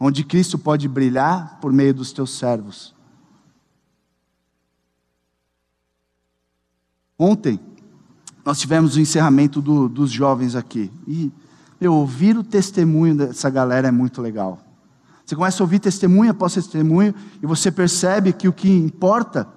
[0.00, 2.94] onde Cristo pode brilhar por meio dos teus servos.
[7.18, 7.60] Ontem,
[8.42, 10.90] nós tivemos o encerramento do, dos jovens aqui.
[11.06, 11.30] E
[11.78, 14.65] eu ouvir o testemunho dessa galera é muito legal.
[15.26, 17.12] Você começa a ouvir testemunho após testemunho
[17.42, 19.48] e você percebe que o que importa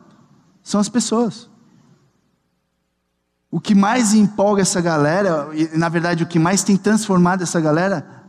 [0.63, 1.47] são as pessoas.
[3.51, 7.61] O que mais empolga essa galera, e na verdade o que mais tem transformado essa
[7.61, 8.25] galera,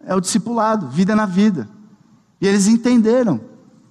[0.00, 1.68] é o discipulado, vida na vida.
[2.40, 3.40] E eles entenderam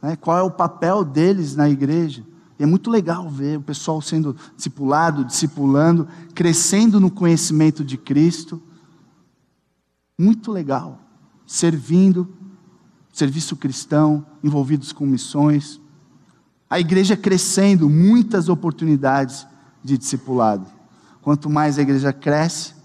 [0.02, 2.26] né, qual é o papel deles na igreja.
[2.60, 8.60] E é muito legal ver o pessoal sendo discipulado, discipulando, crescendo no conhecimento de Cristo.
[10.17, 11.00] Muito legal.
[11.46, 12.37] Servindo,
[13.17, 15.82] serviço cristão, envolvidos com missões.
[16.69, 19.47] A igreja crescendo, muitas oportunidades
[19.84, 20.67] de discipulado.
[21.19, 22.75] Quanto mais a igreja cresce,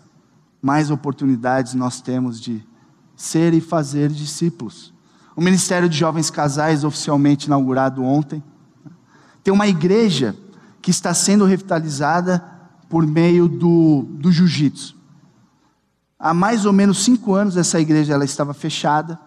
[0.63, 2.67] mais oportunidades nós temos de
[3.15, 4.95] ser e fazer discípulos.
[5.37, 8.43] O Ministério de Jovens Casais, oficialmente inaugurado ontem,
[9.45, 10.35] tem uma igreja
[10.81, 12.43] que está sendo revitalizada
[12.89, 14.97] por meio do, do jiu-jitsu.
[16.19, 19.21] Há mais ou menos cinco anos essa igreja ela estava fechada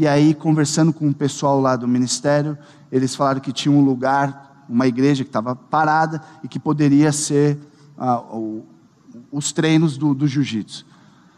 [0.00, 2.56] e aí, conversando com o pessoal lá do ministério,
[2.90, 7.58] eles falaram que tinha um lugar, uma igreja que estava parada e que poderia ser
[7.98, 8.64] ah, o,
[9.30, 10.86] os treinos do, do jiu-jitsu.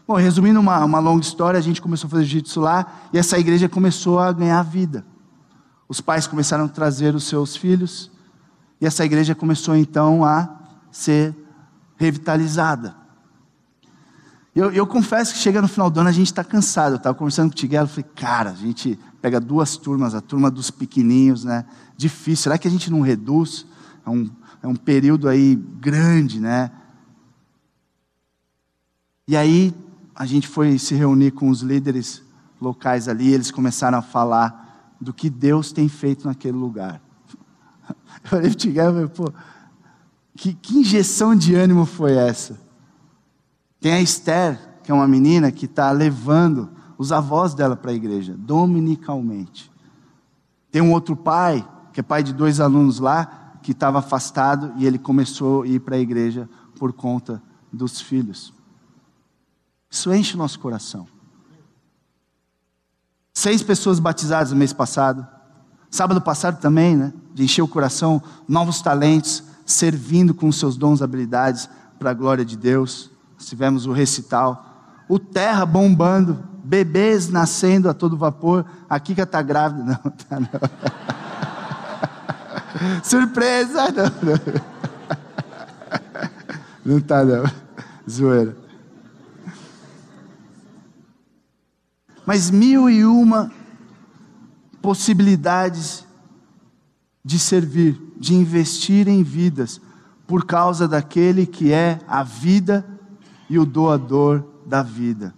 [0.07, 3.37] Bom, resumindo uma, uma longa história, a gente começou a fazer jiu-jitsu lá e essa
[3.37, 5.05] igreja começou a ganhar vida.
[5.89, 8.09] Os pais começaram a trazer os seus filhos
[8.79, 10.47] e essa igreja começou então a
[10.89, 11.35] ser
[11.97, 12.95] revitalizada.
[14.55, 16.93] Eu, eu confesso que chega no final do ano a gente está cansado.
[16.93, 20.51] Eu estava conversando com o Tiguelo, falei, cara, a gente pega duas turmas, a turma
[20.51, 21.65] dos pequenininhos, né?
[21.97, 22.43] Difícil.
[22.43, 23.65] Será que a gente não reduz?
[24.05, 24.29] É um,
[24.61, 26.71] é um período aí grande, né?
[29.27, 29.73] E aí
[30.13, 32.21] a gente foi se reunir com os líderes
[32.61, 37.01] locais ali, eles começaram a falar do que Deus tem feito naquele lugar.
[38.31, 39.33] Eu olhei para o e falei, pô,
[40.35, 42.59] que, que injeção de ânimo foi essa?
[43.83, 47.93] Tem a Esther, que é uma menina que está levando os avós dela para a
[47.93, 49.69] igreja, dominicalmente.
[50.71, 54.85] Tem um outro pai, que é pai de dois alunos lá, que estava afastado e
[54.85, 57.43] ele começou a ir para a igreja por conta
[57.73, 58.53] dos filhos.
[59.91, 61.05] Isso enche o nosso coração.
[63.33, 65.27] Seis pessoas batizadas no mês passado.
[65.91, 67.11] Sábado passado também, né?
[67.33, 71.67] De encher o coração, novos talentos, servindo com seus dons e habilidades
[71.99, 73.11] para a glória de Deus.
[73.45, 75.03] Tivemos o recital.
[75.07, 78.65] O terra bombando, bebês nascendo a todo vapor.
[78.89, 79.83] A Kika está grávida.
[80.03, 80.49] Não, tá não.
[83.03, 83.91] Surpresa!
[83.91, 84.73] Não, não.
[86.85, 87.45] Não tá não.
[88.09, 88.57] Zoeira.
[92.25, 93.51] mas mil e uma
[94.81, 96.05] possibilidades
[97.23, 99.79] de servir, de investir em vidas,
[100.27, 102.85] por causa daquele que é a vida
[103.49, 105.33] e o doador da vida.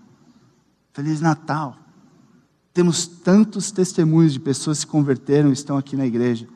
[0.94, 1.78] Feliz Natal!
[2.74, 6.48] Temos tantos testemunhos de pessoas que se converteram e estão aqui na igreja.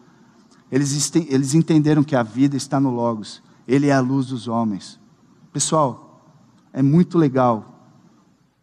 [0.72, 5.00] Eles, eles entenderam que a vida está no Logos, Ele é a luz dos homens.
[5.52, 6.22] Pessoal,
[6.74, 7.80] é muito legal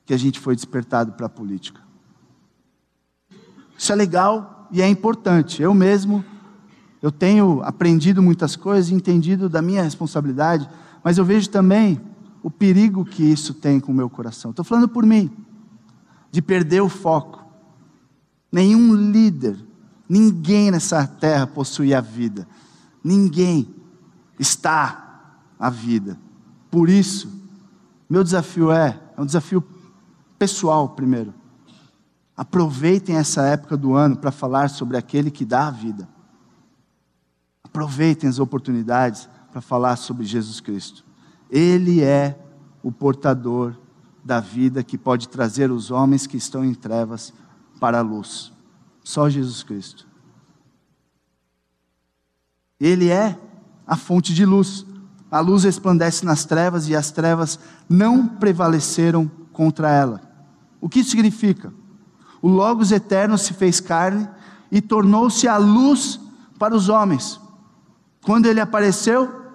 [0.05, 1.81] que a gente foi despertado para a política.
[3.77, 5.61] Isso é legal e é importante.
[5.61, 6.25] Eu mesmo,
[7.03, 10.69] eu tenho aprendido muitas coisas, entendido da minha responsabilidade,
[11.03, 12.01] mas eu vejo também
[12.47, 14.53] o perigo que isso tem com o meu coração.
[14.53, 15.37] Estou falando por mim,
[16.31, 17.45] de perder o foco.
[18.53, 19.59] Nenhum líder,
[20.09, 22.47] ninguém nessa terra possui a vida.
[23.03, 23.75] Ninguém
[24.39, 26.17] está a vida.
[26.71, 27.29] Por isso,
[28.09, 29.61] meu desafio é, é um desafio
[30.39, 31.35] pessoal primeiro.
[32.37, 36.09] Aproveitem essa época do ano para falar sobre aquele que dá a vida.
[37.65, 41.06] Aproveitem as oportunidades para falar sobre Jesus Cristo.
[41.51, 42.39] Ele é
[42.83, 43.77] o portador
[44.25, 47.33] da vida que pode trazer os homens que estão em trevas
[47.79, 48.53] para a luz.
[49.05, 50.07] Só Jesus Cristo.
[52.81, 53.39] Ele é
[53.87, 54.85] a fonte de luz.
[55.31, 60.21] A luz resplandece nas trevas e as trevas não prevaleceram contra ela.
[60.81, 61.73] O que isso significa?
[62.43, 64.29] O Logos eterno se fez carne
[64.71, 66.21] e tornou-se a luz
[66.59, 67.41] para os homens.
[68.25, 69.47] Quando ele apareceu,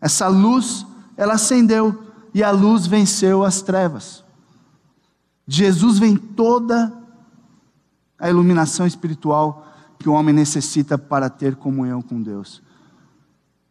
[0.00, 2.02] essa luz, ela acendeu
[2.34, 4.24] e a luz venceu as trevas.
[5.46, 6.92] Jesus vem toda
[8.18, 9.66] a iluminação espiritual
[9.98, 12.62] que o homem necessita para ter comunhão com Deus.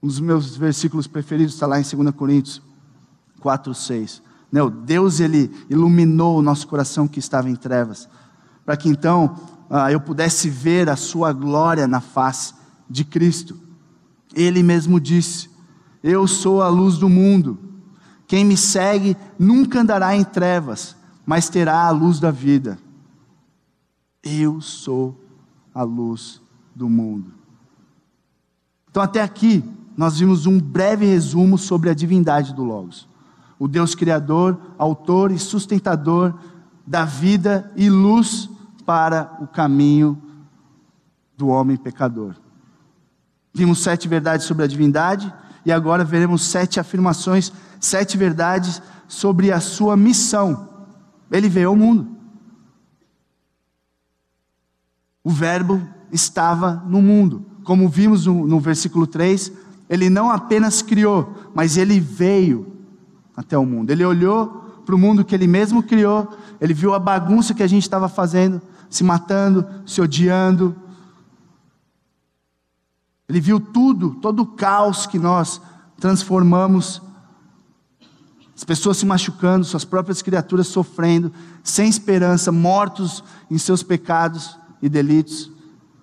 [0.01, 2.61] Um dos meus versículos preferidos está lá em 2 Coríntios
[3.39, 4.21] 4, 6.
[4.51, 8.09] Não, Deus ele iluminou o nosso coração que estava em trevas,
[8.65, 9.35] para que então
[9.69, 12.53] ah, eu pudesse ver a sua glória na face
[12.89, 13.57] de Cristo.
[14.33, 15.49] Ele mesmo disse:
[16.03, 17.57] Eu sou a luz do mundo.
[18.27, 22.77] Quem me segue nunca andará em trevas, mas terá a luz da vida.
[24.23, 25.19] Eu sou
[25.73, 26.41] a luz
[26.75, 27.33] do mundo.
[28.89, 29.63] Então, até aqui,
[29.95, 33.11] nós vimos um breve resumo sobre a divindade do Logos
[33.61, 36.33] o Deus Criador, autor e sustentador
[36.83, 38.49] da vida e luz
[38.87, 40.19] para o caminho
[41.37, 42.33] do homem pecador.
[43.53, 45.31] Vimos sete verdades sobre a divindade
[45.65, 50.69] e agora veremos sete afirmações, sete verdades sobre a sua missão.
[51.31, 52.07] Ele veio ao mundo.
[55.23, 57.45] O Verbo estava no mundo.
[57.63, 59.51] Como vimos no, no versículo 3,
[59.89, 62.71] ele não apenas criou, mas ele veio
[63.35, 63.91] até o mundo.
[63.91, 67.67] Ele olhou para o mundo que ele mesmo criou, ele viu a bagunça que a
[67.67, 70.75] gente estava fazendo, se matando, se odiando.
[73.31, 75.61] Ele viu tudo, todo o caos que nós
[75.97, 77.01] transformamos.
[78.53, 81.31] As pessoas se machucando, suas próprias criaturas sofrendo,
[81.63, 85.49] sem esperança, mortos em seus pecados e delitos.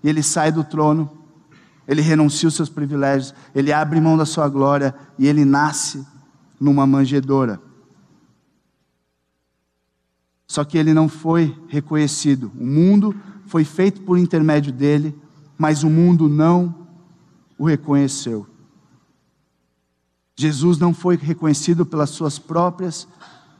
[0.02, 1.10] E ele sai do trono,
[1.86, 6.06] ele renuncia os seus privilégios, ele abre mão da sua glória e ele nasce
[6.58, 7.60] numa manjedoura.
[10.46, 12.50] Só que ele não foi reconhecido.
[12.58, 13.14] O mundo
[13.44, 15.14] foi feito por intermédio dele,
[15.58, 16.87] mas o mundo não
[17.58, 18.46] o reconheceu.
[20.36, 23.08] Jesus não foi reconhecido pelas suas próprias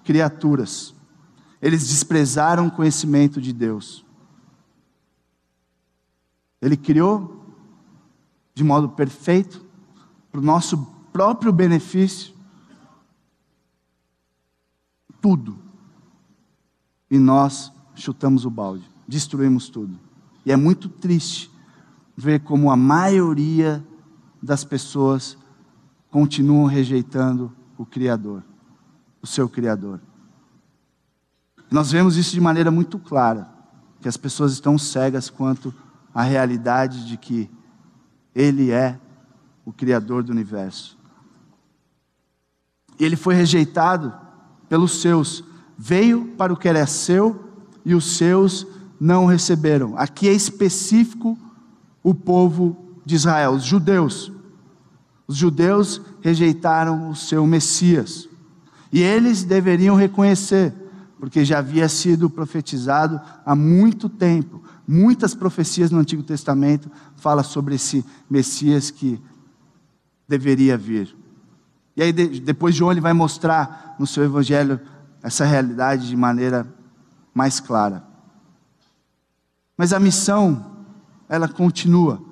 [0.04, 0.94] criaturas.
[1.60, 4.04] Eles desprezaram o conhecimento de Deus.
[6.62, 7.38] Ele criou
[8.58, 9.64] de modo perfeito,
[10.32, 12.34] para o nosso próprio benefício,
[15.20, 15.56] tudo.
[17.08, 19.96] E nós chutamos o balde, destruímos tudo.
[20.44, 21.48] E é muito triste
[22.16, 23.86] ver como a maioria
[24.42, 25.36] das pessoas
[26.10, 28.42] continuam rejeitando o Criador,
[29.22, 30.00] o seu Criador.
[31.70, 33.48] Nós vemos isso de maneira muito clara,
[34.00, 35.74] que as pessoas estão cegas quanto
[36.14, 37.50] à realidade de que
[38.34, 38.98] Ele é
[39.64, 40.96] o Criador do universo.
[42.98, 44.12] E ele foi rejeitado
[44.68, 45.44] pelos seus,
[45.76, 47.44] veio para o que era seu
[47.84, 48.66] e os seus
[49.00, 49.96] não receberam.
[49.96, 51.38] Aqui é específico
[52.02, 54.30] o povo de Israel, os judeus.
[55.26, 58.28] Os judeus rejeitaram o seu Messias.
[58.92, 60.74] E eles deveriam reconhecer,
[61.18, 64.62] porque já havia sido profetizado há muito tempo.
[64.86, 69.18] Muitas profecias no Antigo Testamento falam sobre esse Messias que
[70.28, 71.16] deveria vir.
[71.96, 74.78] E aí depois João ele vai mostrar no seu evangelho
[75.22, 76.66] essa realidade de maneira
[77.32, 78.04] mais clara.
[79.76, 80.84] Mas a missão,
[81.26, 82.27] ela continua.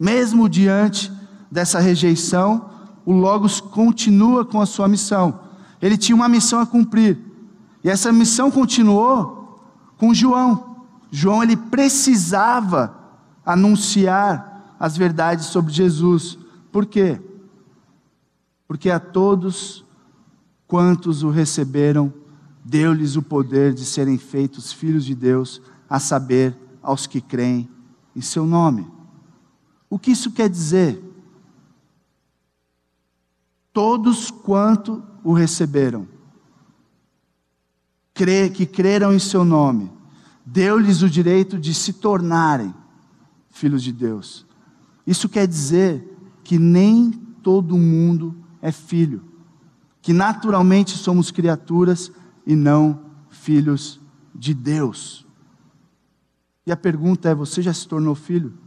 [0.00, 1.12] Mesmo diante
[1.50, 2.70] dessa rejeição,
[3.04, 5.40] o Logos continua com a sua missão.
[5.82, 7.18] Ele tinha uma missão a cumprir.
[7.84, 9.60] E essa missão continuou
[9.98, 10.86] com João.
[11.10, 12.96] João ele precisava
[13.44, 16.38] anunciar as verdades sobre Jesus.
[16.72, 17.20] Por quê?
[18.70, 19.84] porque a todos
[20.68, 22.14] quantos o receberam,
[22.64, 27.68] deu-lhes o poder de serem feitos filhos de Deus, a saber, aos que creem
[28.14, 28.86] em seu nome.
[29.90, 31.02] O que isso quer dizer?
[33.72, 36.06] Todos quanto o receberam,
[38.14, 39.90] que creram em seu nome,
[40.46, 42.72] deu-lhes o direito de se tornarem
[43.50, 44.46] filhos de Deus.
[45.06, 46.06] Isso quer dizer
[46.44, 47.10] que nem
[47.42, 49.24] todo mundo é filho,
[50.02, 52.12] que naturalmente somos criaturas
[52.46, 54.00] e não filhos
[54.34, 55.26] de Deus.
[56.66, 58.59] E a pergunta é: você já se tornou filho?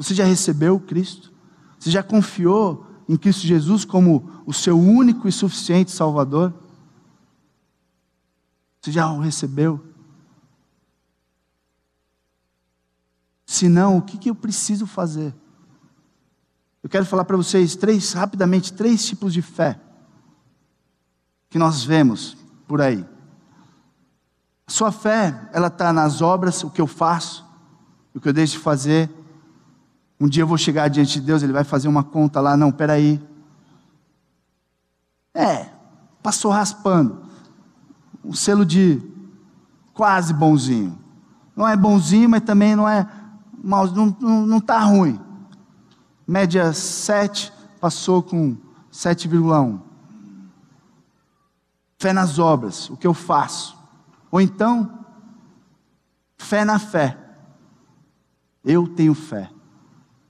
[0.00, 1.30] Você já recebeu Cristo?
[1.78, 6.54] Você já confiou em Cristo Jesus como o seu único e suficiente Salvador?
[8.80, 9.78] Você já o recebeu?
[13.44, 15.34] Se não, o que eu preciso fazer?
[16.82, 19.78] Eu quero falar para vocês três, rapidamente, três tipos de fé
[21.50, 23.04] que nós vemos por aí.
[24.66, 27.44] A sua fé, ela está nas obras, o que eu faço,
[28.14, 29.19] o que eu deixo de fazer.
[30.20, 32.70] Um dia eu vou chegar diante de Deus, Ele vai fazer uma conta lá, não,
[32.70, 33.20] peraí.
[35.34, 35.66] É,
[36.22, 37.22] passou raspando.
[38.24, 39.00] Um selo de
[39.94, 40.98] quase bonzinho.
[41.56, 43.08] Não é bonzinho, mas também não é
[43.62, 45.18] mal, não está tá ruim
[46.30, 48.56] média 7, passou com
[48.92, 49.80] 7,1.
[51.98, 53.76] Fé nas obras, o que eu faço.
[54.30, 55.04] Ou então,
[56.38, 57.18] fé na fé.
[58.64, 59.50] Eu tenho fé.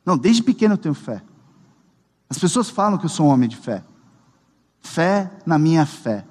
[0.04, 1.22] Não, desde pequeno eu tenho fé.
[2.28, 3.84] As pessoas falam que eu sou um homem de fé.
[4.80, 6.26] Fé na minha fé.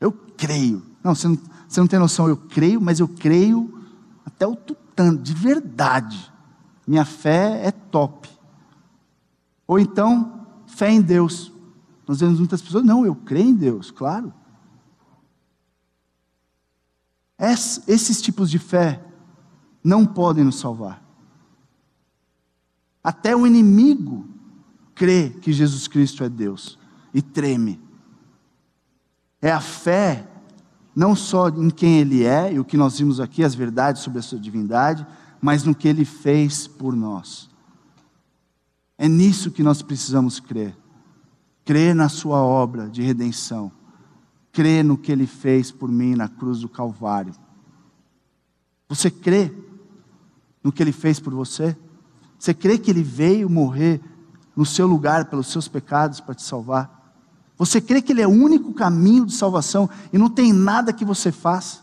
[0.00, 0.84] Eu creio.
[1.02, 3.84] Não, você não, você não tem noção, eu creio, mas eu creio
[4.24, 6.32] até o tutano, de verdade.
[6.86, 8.28] Minha fé é top.
[9.66, 11.52] Ou então, fé em Deus.
[12.06, 14.32] Nós vemos muitas pessoas, não, eu creio em Deus, claro.
[17.38, 19.04] Esses tipos de fé
[19.82, 21.05] não podem nos salvar.
[23.06, 24.26] Até o inimigo
[24.92, 26.76] crê que Jesus Cristo é Deus
[27.14, 27.80] e treme.
[29.40, 30.26] É a fé
[30.92, 34.18] não só em quem Ele é e o que nós vimos aqui, as verdades sobre
[34.18, 35.06] a sua divindade,
[35.40, 37.48] mas no que Ele fez por nós.
[38.98, 40.76] É nisso que nós precisamos crer.
[41.64, 43.70] Crer na Sua obra de redenção.
[44.50, 47.34] Crer no que Ele fez por mim na cruz do Calvário.
[48.88, 49.52] Você crê
[50.60, 51.76] no que Ele fez por você?
[52.38, 54.00] Você crê que Ele veio morrer
[54.54, 57.14] no seu lugar pelos seus pecados para te salvar?
[57.58, 61.04] Você crê que Ele é o único caminho de salvação e não tem nada que
[61.04, 61.80] você faça?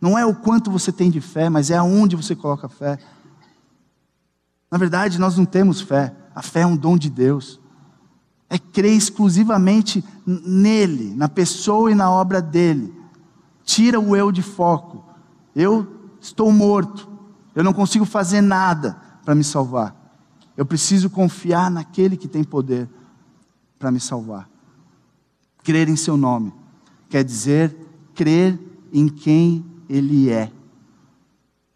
[0.00, 2.98] Não é o quanto você tem de fé, mas é aonde você coloca fé.
[4.70, 6.14] Na verdade, nós não temos fé.
[6.34, 7.60] A fé é um dom de Deus.
[8.50, 12.92] É crer exclusivamente nele, na pessoa e na obra dele.
[13.64, 15.04] Tira o eu de foco.
[15.54, 17.08] Eu estou morto.
[17.54, 19.94] Eu não consigo fazer nada para me salvar.
[20.56, 22.88] Eu preciso confiar naquele que tem poder
[23.78, 24.48] para me salvar.
[25.62, 26.52] Crer em seu nome
[27.08, 27.76] quer dizer
[28.12, 28.58] crer
[28.92, 30.50] em quem ele é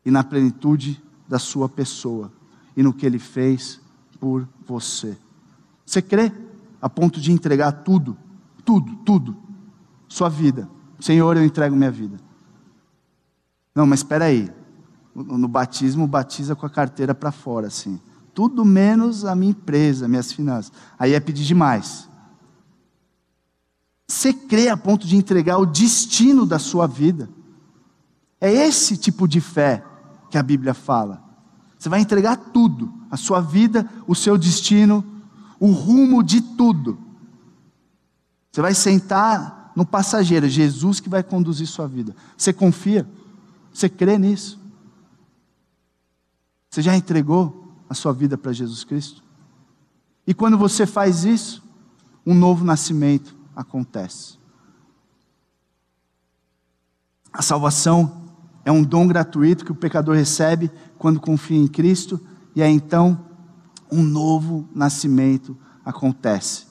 [0.05, 2.32] e na plenitude da sua pessoa
[2.76, 3.80] e no que ele fez
[4.18, 5.16] por você.
[5.84, 6.32] Você crê
[6.82, 8.16] a ponto de entregar tudo,
[8.64, 9.36] tudo, tudo,
[10.09, 10.68] sua vida.
[10.99, 12.18] Senhor, eu entrego minha vida.
[13.74, 14.51] Não, mas espera aí.
[15.25, 18.01] No batismo, batiza com a carteira para fora, assim.
[18.33, 20.73] Tudo menos a minha empresa, minhas finanças.
[20.99, 22.09] Aí é pedir demais.
[24.07, 27.29] Você crê a ponto de entregar o destino da sua vida.
[28.41, 29.85] É esse tipo de fé
[30.31, 31.23] que a Bíblia fala.
[31.79, 35.05] Você vai entregar tudo, a sua vida, o seu destino,
[35.59, 36.99] o rumo de tudo.
[38.51, 42.14] Você vai sentar no passageiro, Jesus que vai conduzir sua vida.
[42.37, 43.09] Você confia?
[43.73, 44.59] Você crê nisso?
[46.71, 49.23] Você já entregou a sua vida para Jesus Cristo?
[50.27, 51.62] E quando você faz isso,
[52.25, 54.39] um novo nascimento acontece.
[57.33, 58.29] A salvação
[58.64, 62.21] é um dom gratuito que o pecador recebe quando confia em Cristo,
[62.55, 63.27] e aí então
[63.91, 66.66] um novo nascimento acontece.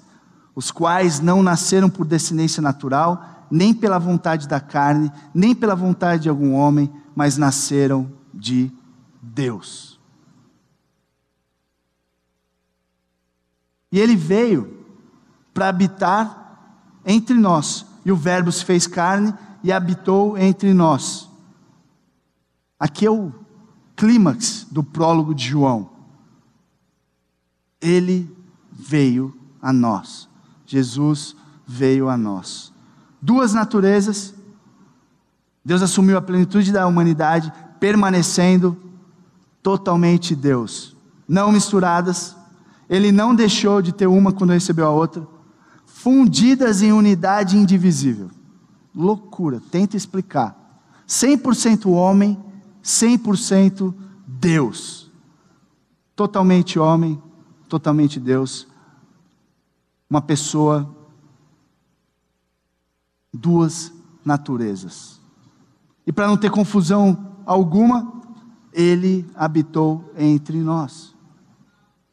[0.54, 6.24] Os quais não nasceram por descendência natural, nem pela vontade da carne, nem pela vontade
[6.24, 8.72] de algum homem, mas nasceram de
[9.34, 10.00] Deus.
[13.92, 14.86] E ele veio
[15.54, 16.46] para habitar
[17.06, 21.30] entre nós, e o Verbo se fez carne e habitou entre nós.
[22.80, 23.34] Aqui é o
[23.96, 25.90] clímax do prólogo de João.
[27.82, 28.36] Ele
[28.72, 30.30] veio a nós.
[30.66, 32.72] Jesus veio a nós.
[33.22, 34.34] Duas naturezas.
[35.66, 38.87] Deus assumiu a plenitude da humanidade, permanecendo
[39.68, 40.96] totalmente Deus,
[41.28, 42.34] não misturadas.
[42.90, 45.28] Ele não deixou de ter uma quando recebeu a outra,
[45.86, 48.32] fundidas em unidade indivisível.
[48.96, 50.56] Loucura, tenta explicar.
[51.06, 52.42] 100% homem,
[52.82, 53.94] 100%
[54.26, 55.12] Deus.
[56.16, 57.22] Totalmente homem,
[57.68, 58.66] totalmente Deus.
[60.10, 60.96] Uma pessoa,
[63.34, 63.92] duas
[64.24, 65.20] naturezas.
[66.06, 68.17] E para não ter confusão alguma,
[68.78, 71.16] ele habitou entre nós.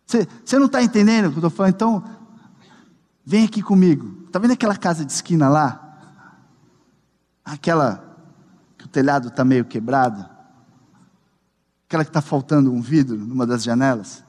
[0.07, 1.75] Você não está entendendo o que eu estou falando?
[1.75, 2.05] Então,
[3.23, 4.25] vem aqui comigo.
[4.27, 5.83] Está vendo aquela casa de esquina lá?
[7.45, 8.17] Aquela
[8.79, 10.27] que o telhado está meio quebrado?
[11.87, 14.25] Aquela que está faltando um vidro numa das janelas.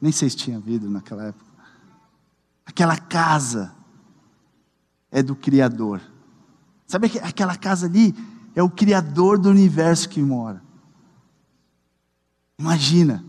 [0.00, 1.44] Nem sei se tinha vidro naquela época.
[2.64, 3.74] Aquela casa
[5.10, 6.00] é do Criador.
[6.86, 8.14] Sabe aquela casa ali?
[8.54, 10.63] É o Criador do universo que mora.
[12.58, 13.24] Imagina,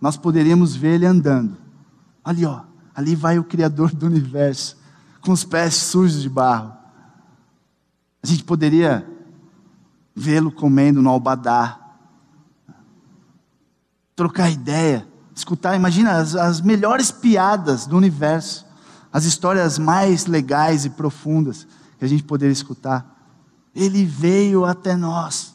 [0.00, 1.56] nós poderíamos ver ele andando.
[2.24, 2.62] Ali, ó,
[2.94, 4.76] ali vai o Criador do universo,
[5.20, 6.72] com os pés sujos de barro.
[8.22, 9.06] A gente poderia
[10.14, 11.98] vê-lo comendo no albadar,
[14.14, 18.64] trocar ideia, escutar, imagina as, as melhores piadas do universo,
[19.12, 21.66] as histórias mais legais e profundas
[21.98, 23.12] que a gente poderia escutar.
[23.74, 25.53] Ele veio até nós.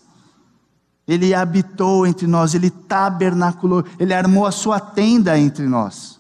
[1.10, 6.20] Ele habitou entre nós, ele tabernaculou, ele armou a sua tenda entre nós.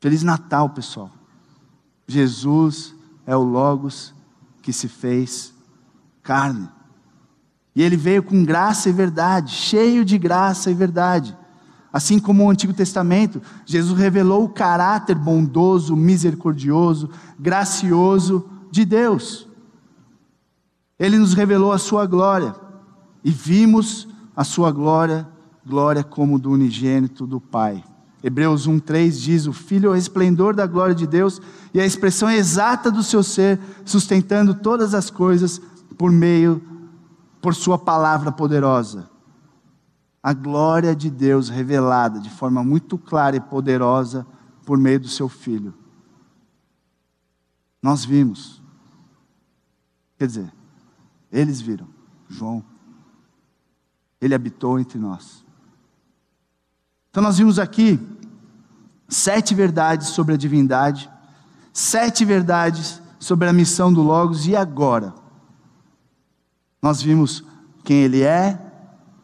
[0.00, 1.10] Feliz Natal, pessoal.
[2.08, 2.94] Jesus
[3.26, 4.14] é o Logos
[4.62, 5.52] que se fez
[6.22, 6.66] carne.
[7.74, 11.36] E ele veio com graça e verdade, cheio de graça e verdade.
[11.92, 19.45] Assim como o Antigo Testamento, Jesus revelou o caráter bondoso, misericordioso, gracioso de Deus.
[20.98, 22.54] Ele nos revelou a sua glória
[23.22, 25.28] e vimos a sua glória,
[25.64, 27.84] glória como do unigênito do Pai.
[28.22, 31.40] Hebreus 1:3 diz: "O Filho é o esplendor da glória de Deus
[31.72, 35.60] e a expressão exata do seu ser, sustentando todas as coisas
[35.98, 36.62] por meio
[37.40, 39.08] por Sua palavra poderosa.
[40.20, 44.26] A glória de Deus revelada de forma muito clara e poderosa
[44.64, 45.72] por meio do Seu Filho.
[47.80, 48.60] Nós vimos.
[50.18, 50.52] Quer dizer,
[51.38, 51.86] eles viram.
[52.28, 52.64] João.
[54.20, 55.44] Ele habitou entre nós.
[57.10, 58.00] Então nós vimos aqui
[59.08, 61.10] sete verdades sobre a divindade,
[61.72, 65.14] sete verdades sobre a missão do Logos e agora
[66.80, 67.42] nós vimos
[67.82, 68.60] quem ele é,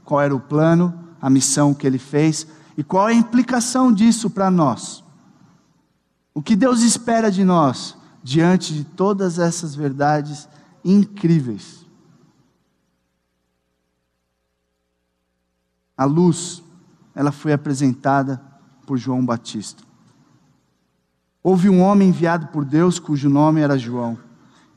[0.05, 2.47] qual era o plano, a missão que ele fez
[2.77, 5.05] e qual é a implicação disso para nós.
[6.35, 10.49] O que Deus espera de nós diante de todas essas verdades
[10.85, 11.82] incríveis?
[15.97, 16.62] A luz,
[17.14, 18.43] ela foi apresentada
[18.86, 19.82] por João Batista.
[21.43, 24.16] Houve um homem enviado por Deus cujo nome era João.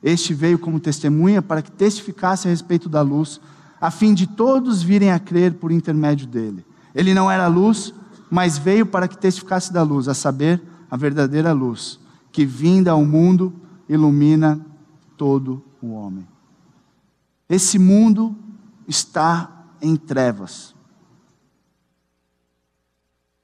[0.02, 3.40] Este veio como testemunha para que testificasse a respeito da luz,
[3.80, 6.66] a fim de todos virem a crer por intermédio dele.
[6.94, 7.94] Ele não era luz,
[8.30, 12.00] mas veio para que testificasse da luz, a saber, a verdadeira luz,
[12.32, 13.54] que vinda ao mundo
[13.88, 14.60] ilumina
[15.18, 16.28] todo o homem.
[17.48, 18.36] Esse mundo
[18.88, 20.75] está em trevas.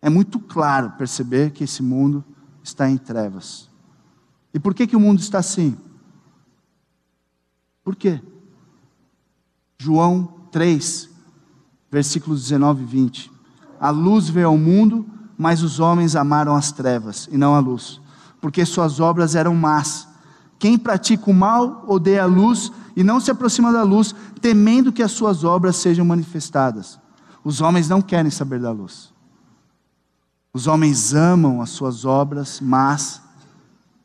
[0.01, 2.23] É muito claro perceber que esse mundo
[2.63, 3.69] está em trevas.
[4.53, 5.77] E por que, que o mundo está assim?
[7.83, 8.21] Por quê?
[9.77, 11.09] João 3,
[11.89, 13.31] versículos 19 e 20.
[13.79, 15.05] A luz veio ao mundo,
[15.37, 17.99] mas os homens amaram as trevas e não a luz,
[18.39, 20.07] porque suas obras eram más.
[20.59, 25.01] Quem pratica o mal odeia a luz e não se aproxima da luz, temendo que
[25.01, 26.99] as suas obras sejam manifestadas.
[27.43, 29.11] Os homens não querem saber da luz.
[30.53, 33.21] Os homens amam as suas obras, mas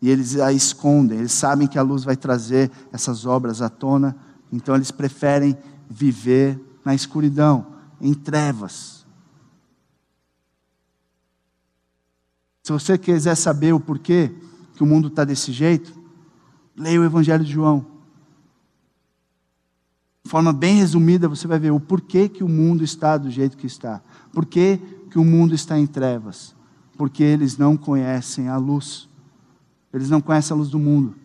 [0.01, 1.19] e eles a escondem.
[1.19, 4.17] Eles sabem que a luz vai trazer essas obras à tona,
[4.53, 5.57] então eles preferem
[5.89, 7.67] viver na escuridão,
[8.01, 9.05] em trevas.
[12.63, 14.33] Se você quiser saber o porquê
[14.75, 15.93] que o mundo está desse jeito,
[16.77, 17.87] leia o Evangelho de João.
[20.25, 23.57] De forma bem resumida, você vai ver o porquê que o mundo está do jeito
[23.57, 24.03] que está.
[24.33, 24.81] Por que,
[25.17, 26.55] que o mundo está em trevas?
[26.95, 29.09] Porque eles não conhecem a luz.
[29.91, 31.17] Eles não conhecem a luz do mundo.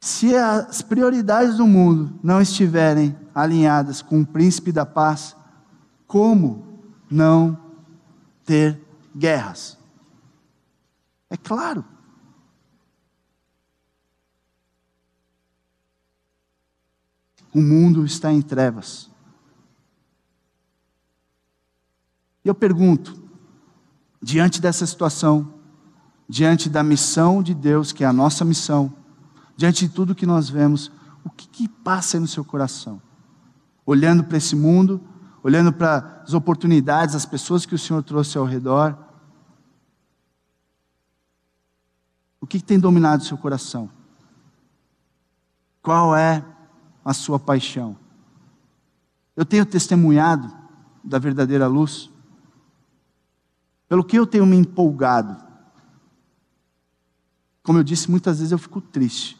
[0.00, 5.36] Se as prioridades do mundo não estiverem alinhadas com o príncipe da paz,
[6.08, 7.56] como não
[8.44, 8.80] ter
[9.16, 9.78] guerras.
[11.30, 11.84] É claro.
[17.54, 19.13] O mundo está em trevas.
[22.44, 23.16] E eu pergunto,
[24.20, 25.54] diante dessa situação,
[26.28, 28.92] diante da missão de Deus, que é a nossa missão,
[29.56, 30.90] diante de tudo que nós vemos,
[31.24, 33.00] o que, que passa no seu coração?
[33.86, 35.00] Olhando para esse mundo,
[35.42, 38.96] olhando para as oportunidades, as pessoas que o Senhor trouxe ao redor,
[42.44, 43.88] O que tem dominado o seu coração?
[45.80, 46.44] Qual é
[47.02, 47.96] a sua paixão?
[49.34, 50.54] Eu tenho testemunhado
[51.02, 52.10] da verdadeira luz?
[53.88, 55.36] Pelo que eu tenho me empolgado?
[57.62, 59.38] Como eu disse, muitas vezes eu fico triste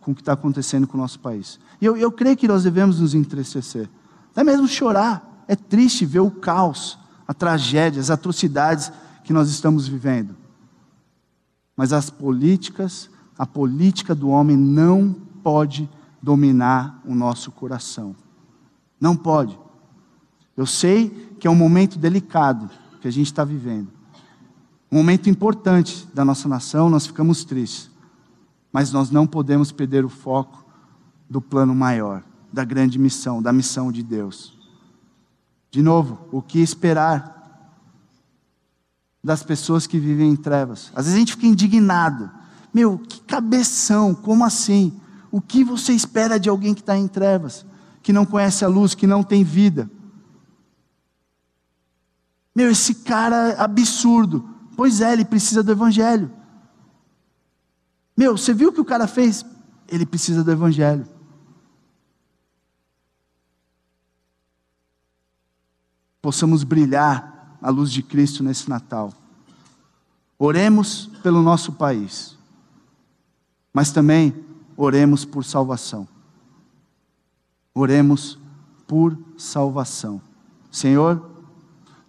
[0.00, 1.58] com o que está acontecendo com o nosso país.
[1.80, 3.88] E eu, eu creio que nós devemos nos entristecer,
[4.30, 5.44] até mesmo chorar.
[5.48, 8.92] É triste ver o caos, a tragédia, as atrocidades
[9.24, 10.36] que nós estamos vivendo.
[11.76, 15.88] Mas as políticas, a política do homem não pode
[16.22, 18.14] dominar o nosso coração.
[19.00, 19.58] Não pode.
[20.56, 22.70] Eu sei que é um momento delicado
[23.04, 23.88] que a gente está vivendo.
[24.90, 27.90] Um momento importante da nossa nação, nós ficamos tristes.
[28.72, 30.64] Mas nós não podemos perder o foco
[31.28, 34.56] do plano maior, da grande missão, da missão de Deus.
[35.70, 37.68] De novo, o que esperar
[39.22, 40.90] das pessoas que vivem em trevas.
[40.94, 42.30] Às vezes a gente fica indignado.
[42.72, 44.98] Meu, que cabeção, como assim?
[45.30, 47.66] O que você espera de alguém que está em trevas,
[48.02, 49.90] que não conhece a luz, que não tem vida?
[52.54, 54.48] Meu, esse cara é absurdo.
[54.76, 56.30] Pois é, ele precisa do Evangelho.
[58.16, 59.44] Meu, você viu o que o cara fez?
[59.88, 61.06] Ele precisa do Evangelho.
[66.22, 69.12] Possamos brilhar a luz de Cristo nesse Natal.
[70.38, 72.36] Oremos pelo nosso país,
[73.72, 74.34] mas também
[74.76, 76.08] oremos por salvação.
[77.74, 78.38] Oremos
[78.86, 80.20] por salvação.
[80.70, 81.33] Senhor,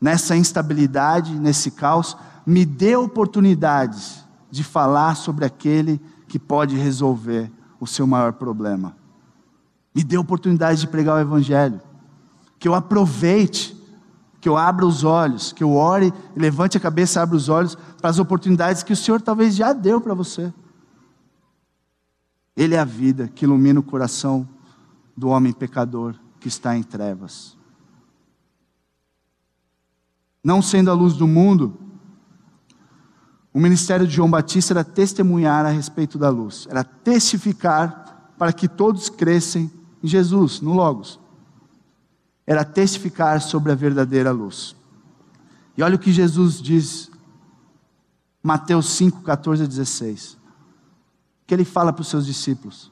[0.06, 7.88] nessa instabilidade, nesse caos, me dê oportunidades de falar sobre aquele que pode resolver o
[7.88, 8.95] seu maior problema.
[9.95, 11.82] Me dê oportunidade de pregar o Evangelho.
[12.60, 13.76] Que eu aproveite
[14.39, 18.12] que eu abra os olhos, que eu ore, levante a cabeça, abra os olhos para
[18.12, 20.53] as oportunidades que o Senhor talvez já deu para você.
[22.56, 24.47] Ele é a vida que ilumina o coração
[25.18, 27.55] do homem pecador que está em trevas.
[30.46, 31.78] Não sendo a luz do mundo,
[33.54, 38.70] o ministério de João Batista era testemunhar a respeito da luz, era testificar para que
[38.70, 39.70] todos crescem
[40.02, 41.20] em Jesus, no Logos
[42.46, 44.76] era testificar sobre a verdadeira luz.
[45.78, 47.10] E olha o que Jesus diz
[48.41, 50.38] Mateus 5, 14 a 16.
[51.48, 52.91] Que ele fala para os seus discípulos,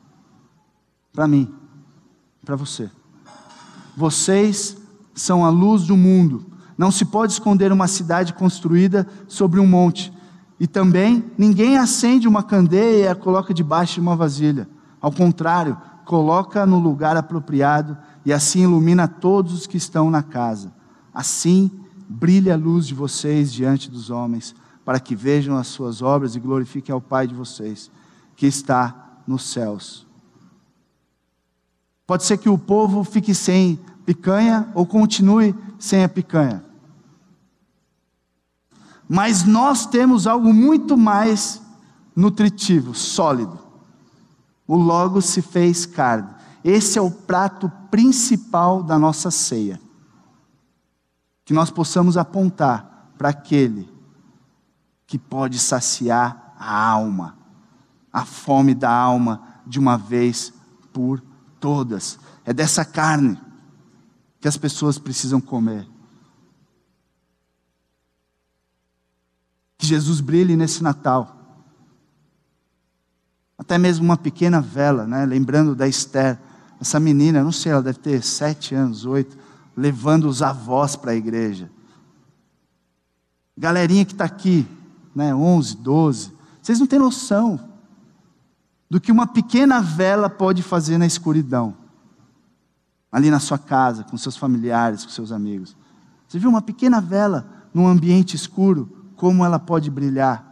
[1.11, 1.53] para mim,
[2.43, 2.89] para você.
[3.95, 4.77] Vocês
[5.13, 6.45] são a luz do mundo.
[6.77, 10.11] Não se pode esconder uma cidade construída sobre um monte.
[10.59, 14.67] E também ninguém acende uma candeia e a coloca debaixo de uma vasilha.
[15.01, 20.73] Ao contrário, coloca no lugar apropriado e assim ilumina todos os que estão na casa.
[21.13, 21.69] Assim
[22.07, 24.55] brilha a luz de vocês diante dos homens,
[24.85, 27.89] para que vejam as suas obras e glorifiquem ao Pai de vocês,
[28.35, 30.05] que está nos céus.
[32.05, 36.63] Pode ser que o povo fique sem picanha ou continue sem a picanha.
[39.07, 41.61] Mas nós temos algo muito mais
[42.15, 43.59] nutritivo, sólido.
[44.67, 46.29] O Logo se fez carne.
[46.63, 49.79] Esse é o prato principal da nossa ceia.
[51.43, 53.91] Que nós possamos apontar para aquele
[55.05, 57.37] que pode saciar a alma,
[58.11, 60.53] a fome da alma de uma vez
[60.93, 61.21] por
[61.59, 62.17] todas.
[62.45, 63.37] É dessa carne
[64.43, 65.87] que as pessoas precisam comer.
[69.77, 71.63] Que Jesus brilhe nesse Natal.
[73.57, 75.25] Até mesmo uma pequena vela, né?
[75.25, 76.37] lembrando da Esther,
[76.81, 79.37] essa menina, não sei, ela deve ter sete anos, oito,
[79.77, 81.71] levando os avós para a igreja.
[83.57, 84.67] Galerinha que está aqui,
[85.15, 87.57] né, 11, 12, vocês não têm noção
[88.89, 91.81] do que uma pequena vela pode fazer na escuridão
[93.13, 95.77] ali na sua casa, com seus familiares, com seus amigos.
[96.27, 100.43] Você viu uma pequena vela num ambiente escuro, como ela pode brilhar?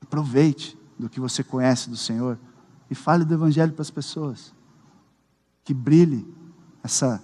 [0.00, 2.38] Aproveite do que você conhece do Senhor
[2.88, 4.54] e fale do Evangelho para as pessoas.
[5.64, 6.24] Que brilhe
[6.80, 7.20] essa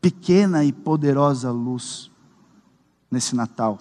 [0.00, 2.08] pequena e poderosa luz
[3.10, 3.80] nesse Natal.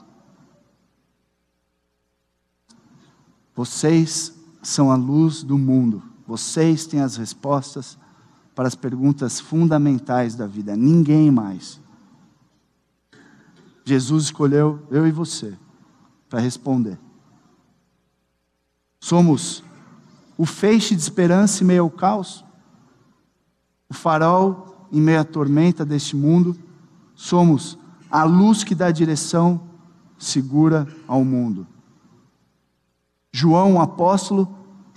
[3.55, 4.33] Vocês
[4.63, 8.00] são a luz do mundo, vocês têm as respostas
[8.61, 11.81] para as perguntas fundamentais da vida, ninguém mais.
[13.83, 15.57] Jesus escolheu eu e você
[16.29, 16.99] para responder.
[18.99, 19.63] Somos
[20.37, 22.45] o feixe de esperança em meio ao caos,
[23.89, 26.55] o farol em meio à tormenta deste mundo,
[27.15, 27.79] somos
[28.11, 29.59] a luz que dá direção
[30.19, 31.65] segura ao mundo.
[33.33, 34.47] João, o apóstolo,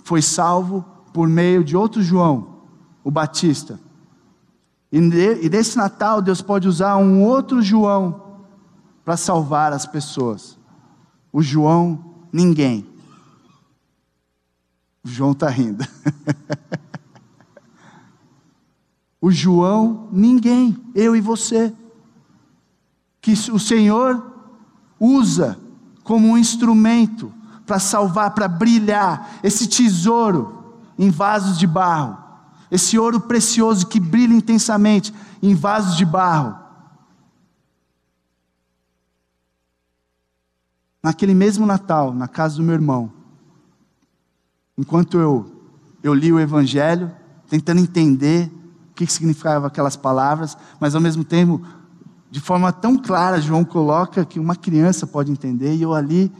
[0.03, 2.54] foi salvo por meio de outro João,
[3.05, 3.79] o Batista.
[4.91, 8.39] E nesse Natal, Deus pode usar um outro João
[9.03, 10.57] para salvar as pessoas.
[11.31, 12.03] O João,
[12.33, 12.87] ninguém.
[15.03, 15.85] O João está rindo.
[19.21, 20.75] o João, ninguém.
[20.95, 21.71] Eu e você.
[23.21, 24.31] Que o Senhor
[24.99, 25.59] usa
[26.03, 27.31] como um instrumento
[27.67, 32.24] para salvar, para brilhar esse tesouro em vasos de barro
[32.75, 36.55] esse ouro precioso que brilha intensamente em vasos de barro.
[41.01, 43.11] Naquele mesmo Natal, na casa do meu irmão,
[44.77, 45.51] enquanto eu,
[46.03, 47.11] eu li o Evangelho,
[47.47, 48.51] tentando entender
[48.91, 51.61] o que significavam aquelas palavras, mas ao mesmo tempo,
[52.29, 56.31] de forma tão clara, João coloca que uma criança pode entender, e eu ali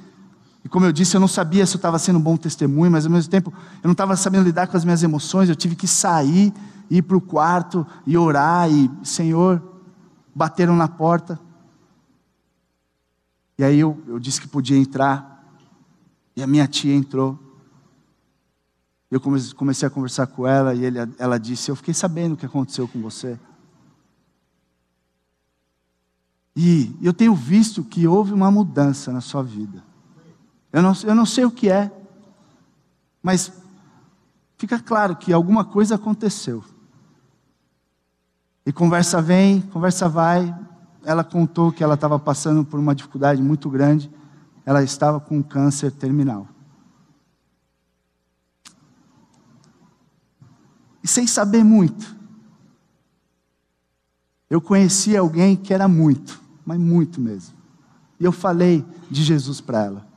[0.65, 3.05] e como eu disse, eu não sabia se eu estava sendo um bom testemunho, mas
[3.05, 5.87] ao mesmo tempo eu não estava sabendo lidar com as minhas emoções, eu tive que
[5.87, 6.51] sair,
[6.89, 9.61] ir para o quarto e orar, e Senhor,
[10.33, 11.39] bateram na porta.
[13.59, 15.45] E aí eu, eu disse que podia entrar,
[16.35, 17.39] e a minha tia entrou.
[19.11, 22.45] Eu comecei a conversar com ela, e ele, ela disse: Eu fiquei sabendo o que
[22.47, 23.39] aconteceu com você.
[26.55, 29.83] E eu tenho visto que houve uma mudança na sua vida.
[30.75, 31.89] Eu não, eu não sei o que é,
[33.23, 33.49] mas
[34.57, 36.61] fica claro que alguma coisa aconteceu.
[38.65, 40.53] E conversa vem, conversa vai.
[41.05, 44.11] Ela contou que ela estava passando por uma dificuldade muito grande.
[44.65, 46.45] Ela estava com câncer terminal.
[51.01, 52.13] E sem saber muito.
[54.49, 57.55] Eu conheci alguém que era muito, mas muito mesmo.
[58.19, 60.14] E eu falei de Jesus para ela.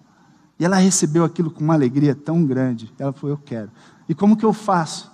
[0.58, 2.92] E ela recebeu aquilo com uma alegria tão grande.
[2.98, 3.70] Ela falou: Eu quero.
[4.08, 5.10] E como que eu faço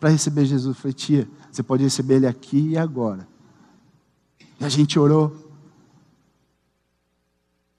[0.00, 0.76] para receber Jesus?
[0.76, 3.28] Eu falei: Tia, você pode receber Ele aqui e agora.
[4.60, 5.46] E a gente orou.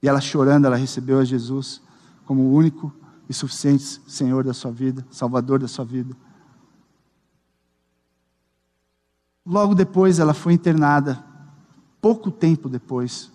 [0.02, 1.82] E ela chorando, ela recebeu a Jesus
[2.24, 2.92] como o único
[3.28, 6.16] e suficiente Senhor da sua vida, Salvador da sua vida.
[9.44, 11.22] Logo depois ela foi internada,
[12.00, 13.29] pouco tempo depois,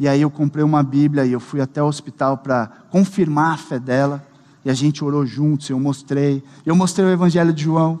[0.00, 3.56] E aí eu comprei uma Bíblia e eu fui até o hospital para confirmar a
[3.58, 4.26] fé dela.
[4.64, 6.42] E a gente orou juntos, eu mostrei.
[6.64, 8.00] Eu mostrei o Evangelho de João.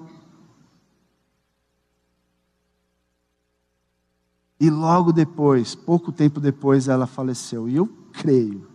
[4.58, 7.68] E logo depois, pouco tempo depois, ela faleceu.
[7.68, 8.66] E eu creio,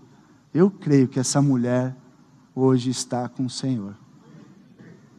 [0.53, 1.97] eu creio que essa mulher
[2.53, 3.95] hoje está com o Senhor.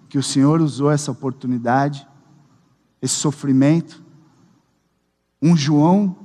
[0.09, 2.07] Que o Senhor usou essa oportunidade,
[3.03, 4.01] esse sofrimento.
[5.43, 6.17] Um João,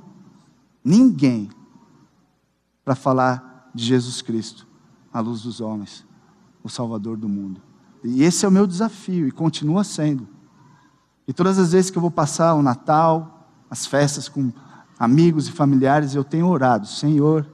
[0.84, 1.50] ninguém
[2.84, 4.66] para falar de Jesus Cristo,
[5.12, 6.04] a luz dos homens,
[6.62, 7.60] o Salvador do mundo.
[8.04, 10.28] E esse é o meu desafio e continua sendo.
[11.26, 14.52] E todas as vezes que eu vou passar o Natal, as festas com
[14.98, 17.48] amigos e familiares, eu tenho orado, Senhor,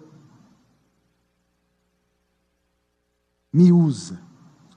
[3.53, 4.21] me usa.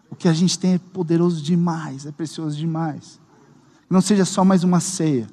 [0.09, 3.19] O que a gente tem é poderoso demais, é precioso demais.
[3.89, 5.27] Não seja só mais uma ceia,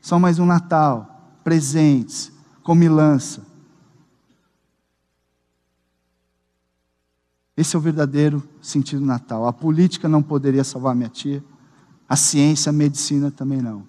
[0.00, 2.32] só mais um Natal, presentes,
[2.62, 3.55] comilança
[7.56, 9.46] Esse é o verdadeiro sentido do Natal.
[9.46, 11.42] A política não poderia salvar minha tia,
[12.08, 13.86] a ciência, a medicina também não.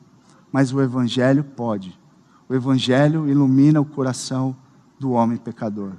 [0.52, 2.00] Mas o Evangelho pode.
[2.48, 4.56] O Evangelho ilumina o coração
[4.98, 5.94] do homem pecador.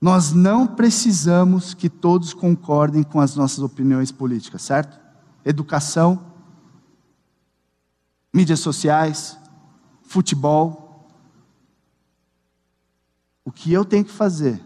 [0.00, 4.98] Nós não precisamos que todos concordem com as nossas opiniões políticas, certo?
[5.44, 6.26] Educação,
[8.32, 9.38] mídias sociais,
[10.02, 11.08] futebol.
[13.44, 14.60] O que eu tenho que fazer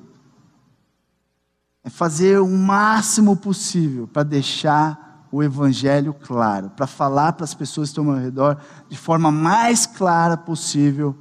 [1.84, 7.88] é fazer o máximo possível para deixar o Evangelho claro, para falar para as pessoas
[7.88, 11.16] que estão ao meu redor de forma mais clara possível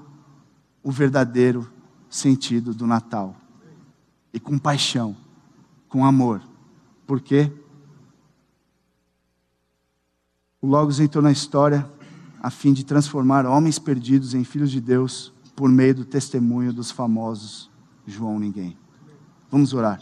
[0.81, 1.69] o verdadeiro
[2.09, 3.35] sentido do Natal.
[4.33, 5.15] E com paixão,
[5.89, 6.41] com amor.
[7.05, 7.51] Por quê?
[10.61, 11.89] O Logos entrou na história
[12.41, 16.91] a fim de transformar homens perdidos em filhos de Deus por meio do testemunho dos
[16.91, 17.69] famosos
[18.05, 18.77] João Ninguém.
[19.49, 19.99] Vamos orar.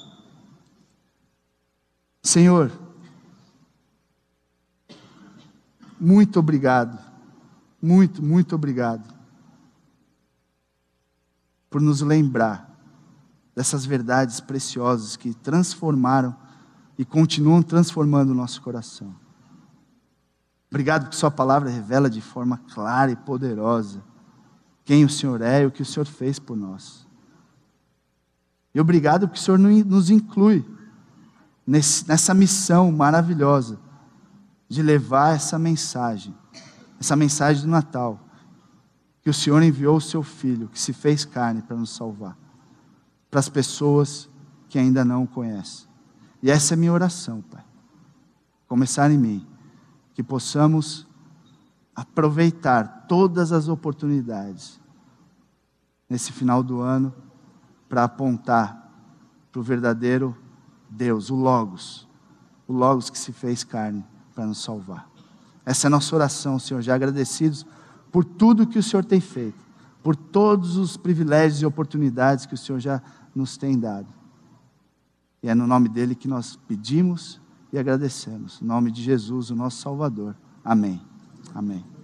[2.26, 2.72] Senhor,
[6.02, 6.98] muito obrigado,
[7.80, 9.14] muito, muito obrigado
[11.70, 12.76] por nos lembrar
[13.56, 16.36] dessas verdades preciosas que transformaram
[16.98, 19.16] e continuam transformando o nosso coração.
[20.72, 24.04] Obrigado que Sua palavra revela de forma clara e poderosa
[24.84, 27.06] quem o Senhor é e o que o Senhor fez por nós.
[28.74, 30.66] E obrigado porque o Senhor nos inclui
[31.66, 33.80] nesse, nessa missão maravilhosa
[34.68, 36.36] de levar essa mensagem,
[37.00, 38.20] essa mensagem do Natal,
[39.22, 42.38] que o Senhor enviou o seu Filho, que se fez carne para nos salvar,
[43.30, 44.30] para as pessoas
[44.70, 45.88] que ainda não o conhecem.
[46.42, 47.64] E essa é minha oração, Pai.
[48.68, 49.48] Começar em mim,
[50.14, 51.08] que possamos
[51.96, 54.80] aproveitar todas as oportunidades
[56.10, 57.14] nesse final do ano
[57.88, 58.92] para apontar
[59.52, 60.36] para o verdadeiro
[60.96, 62.08] Deus, o Logos,
[62.68, 65.10] o Logos que se fez carne para nos salvar.
[65.66, 67.66] Essa é a nossa oração, Senhor, já agradecidos
[68.12, 69.60] por tudo que o Senhor tem feito,
[70.02, 73.02] por todos os privilégios e oportunidades que o Senhor já
[73.34, 74.08] nos tem dado.
[75.42, 77.42] E é no nome dele que nós pedimos
[77.74, 78.62] e agradecemos.
[78.62, 80.36] Em nome de Jesus, o nosso Salvador.
[80.64, 81.02] Amém.
[81.54, 81.95] Amém.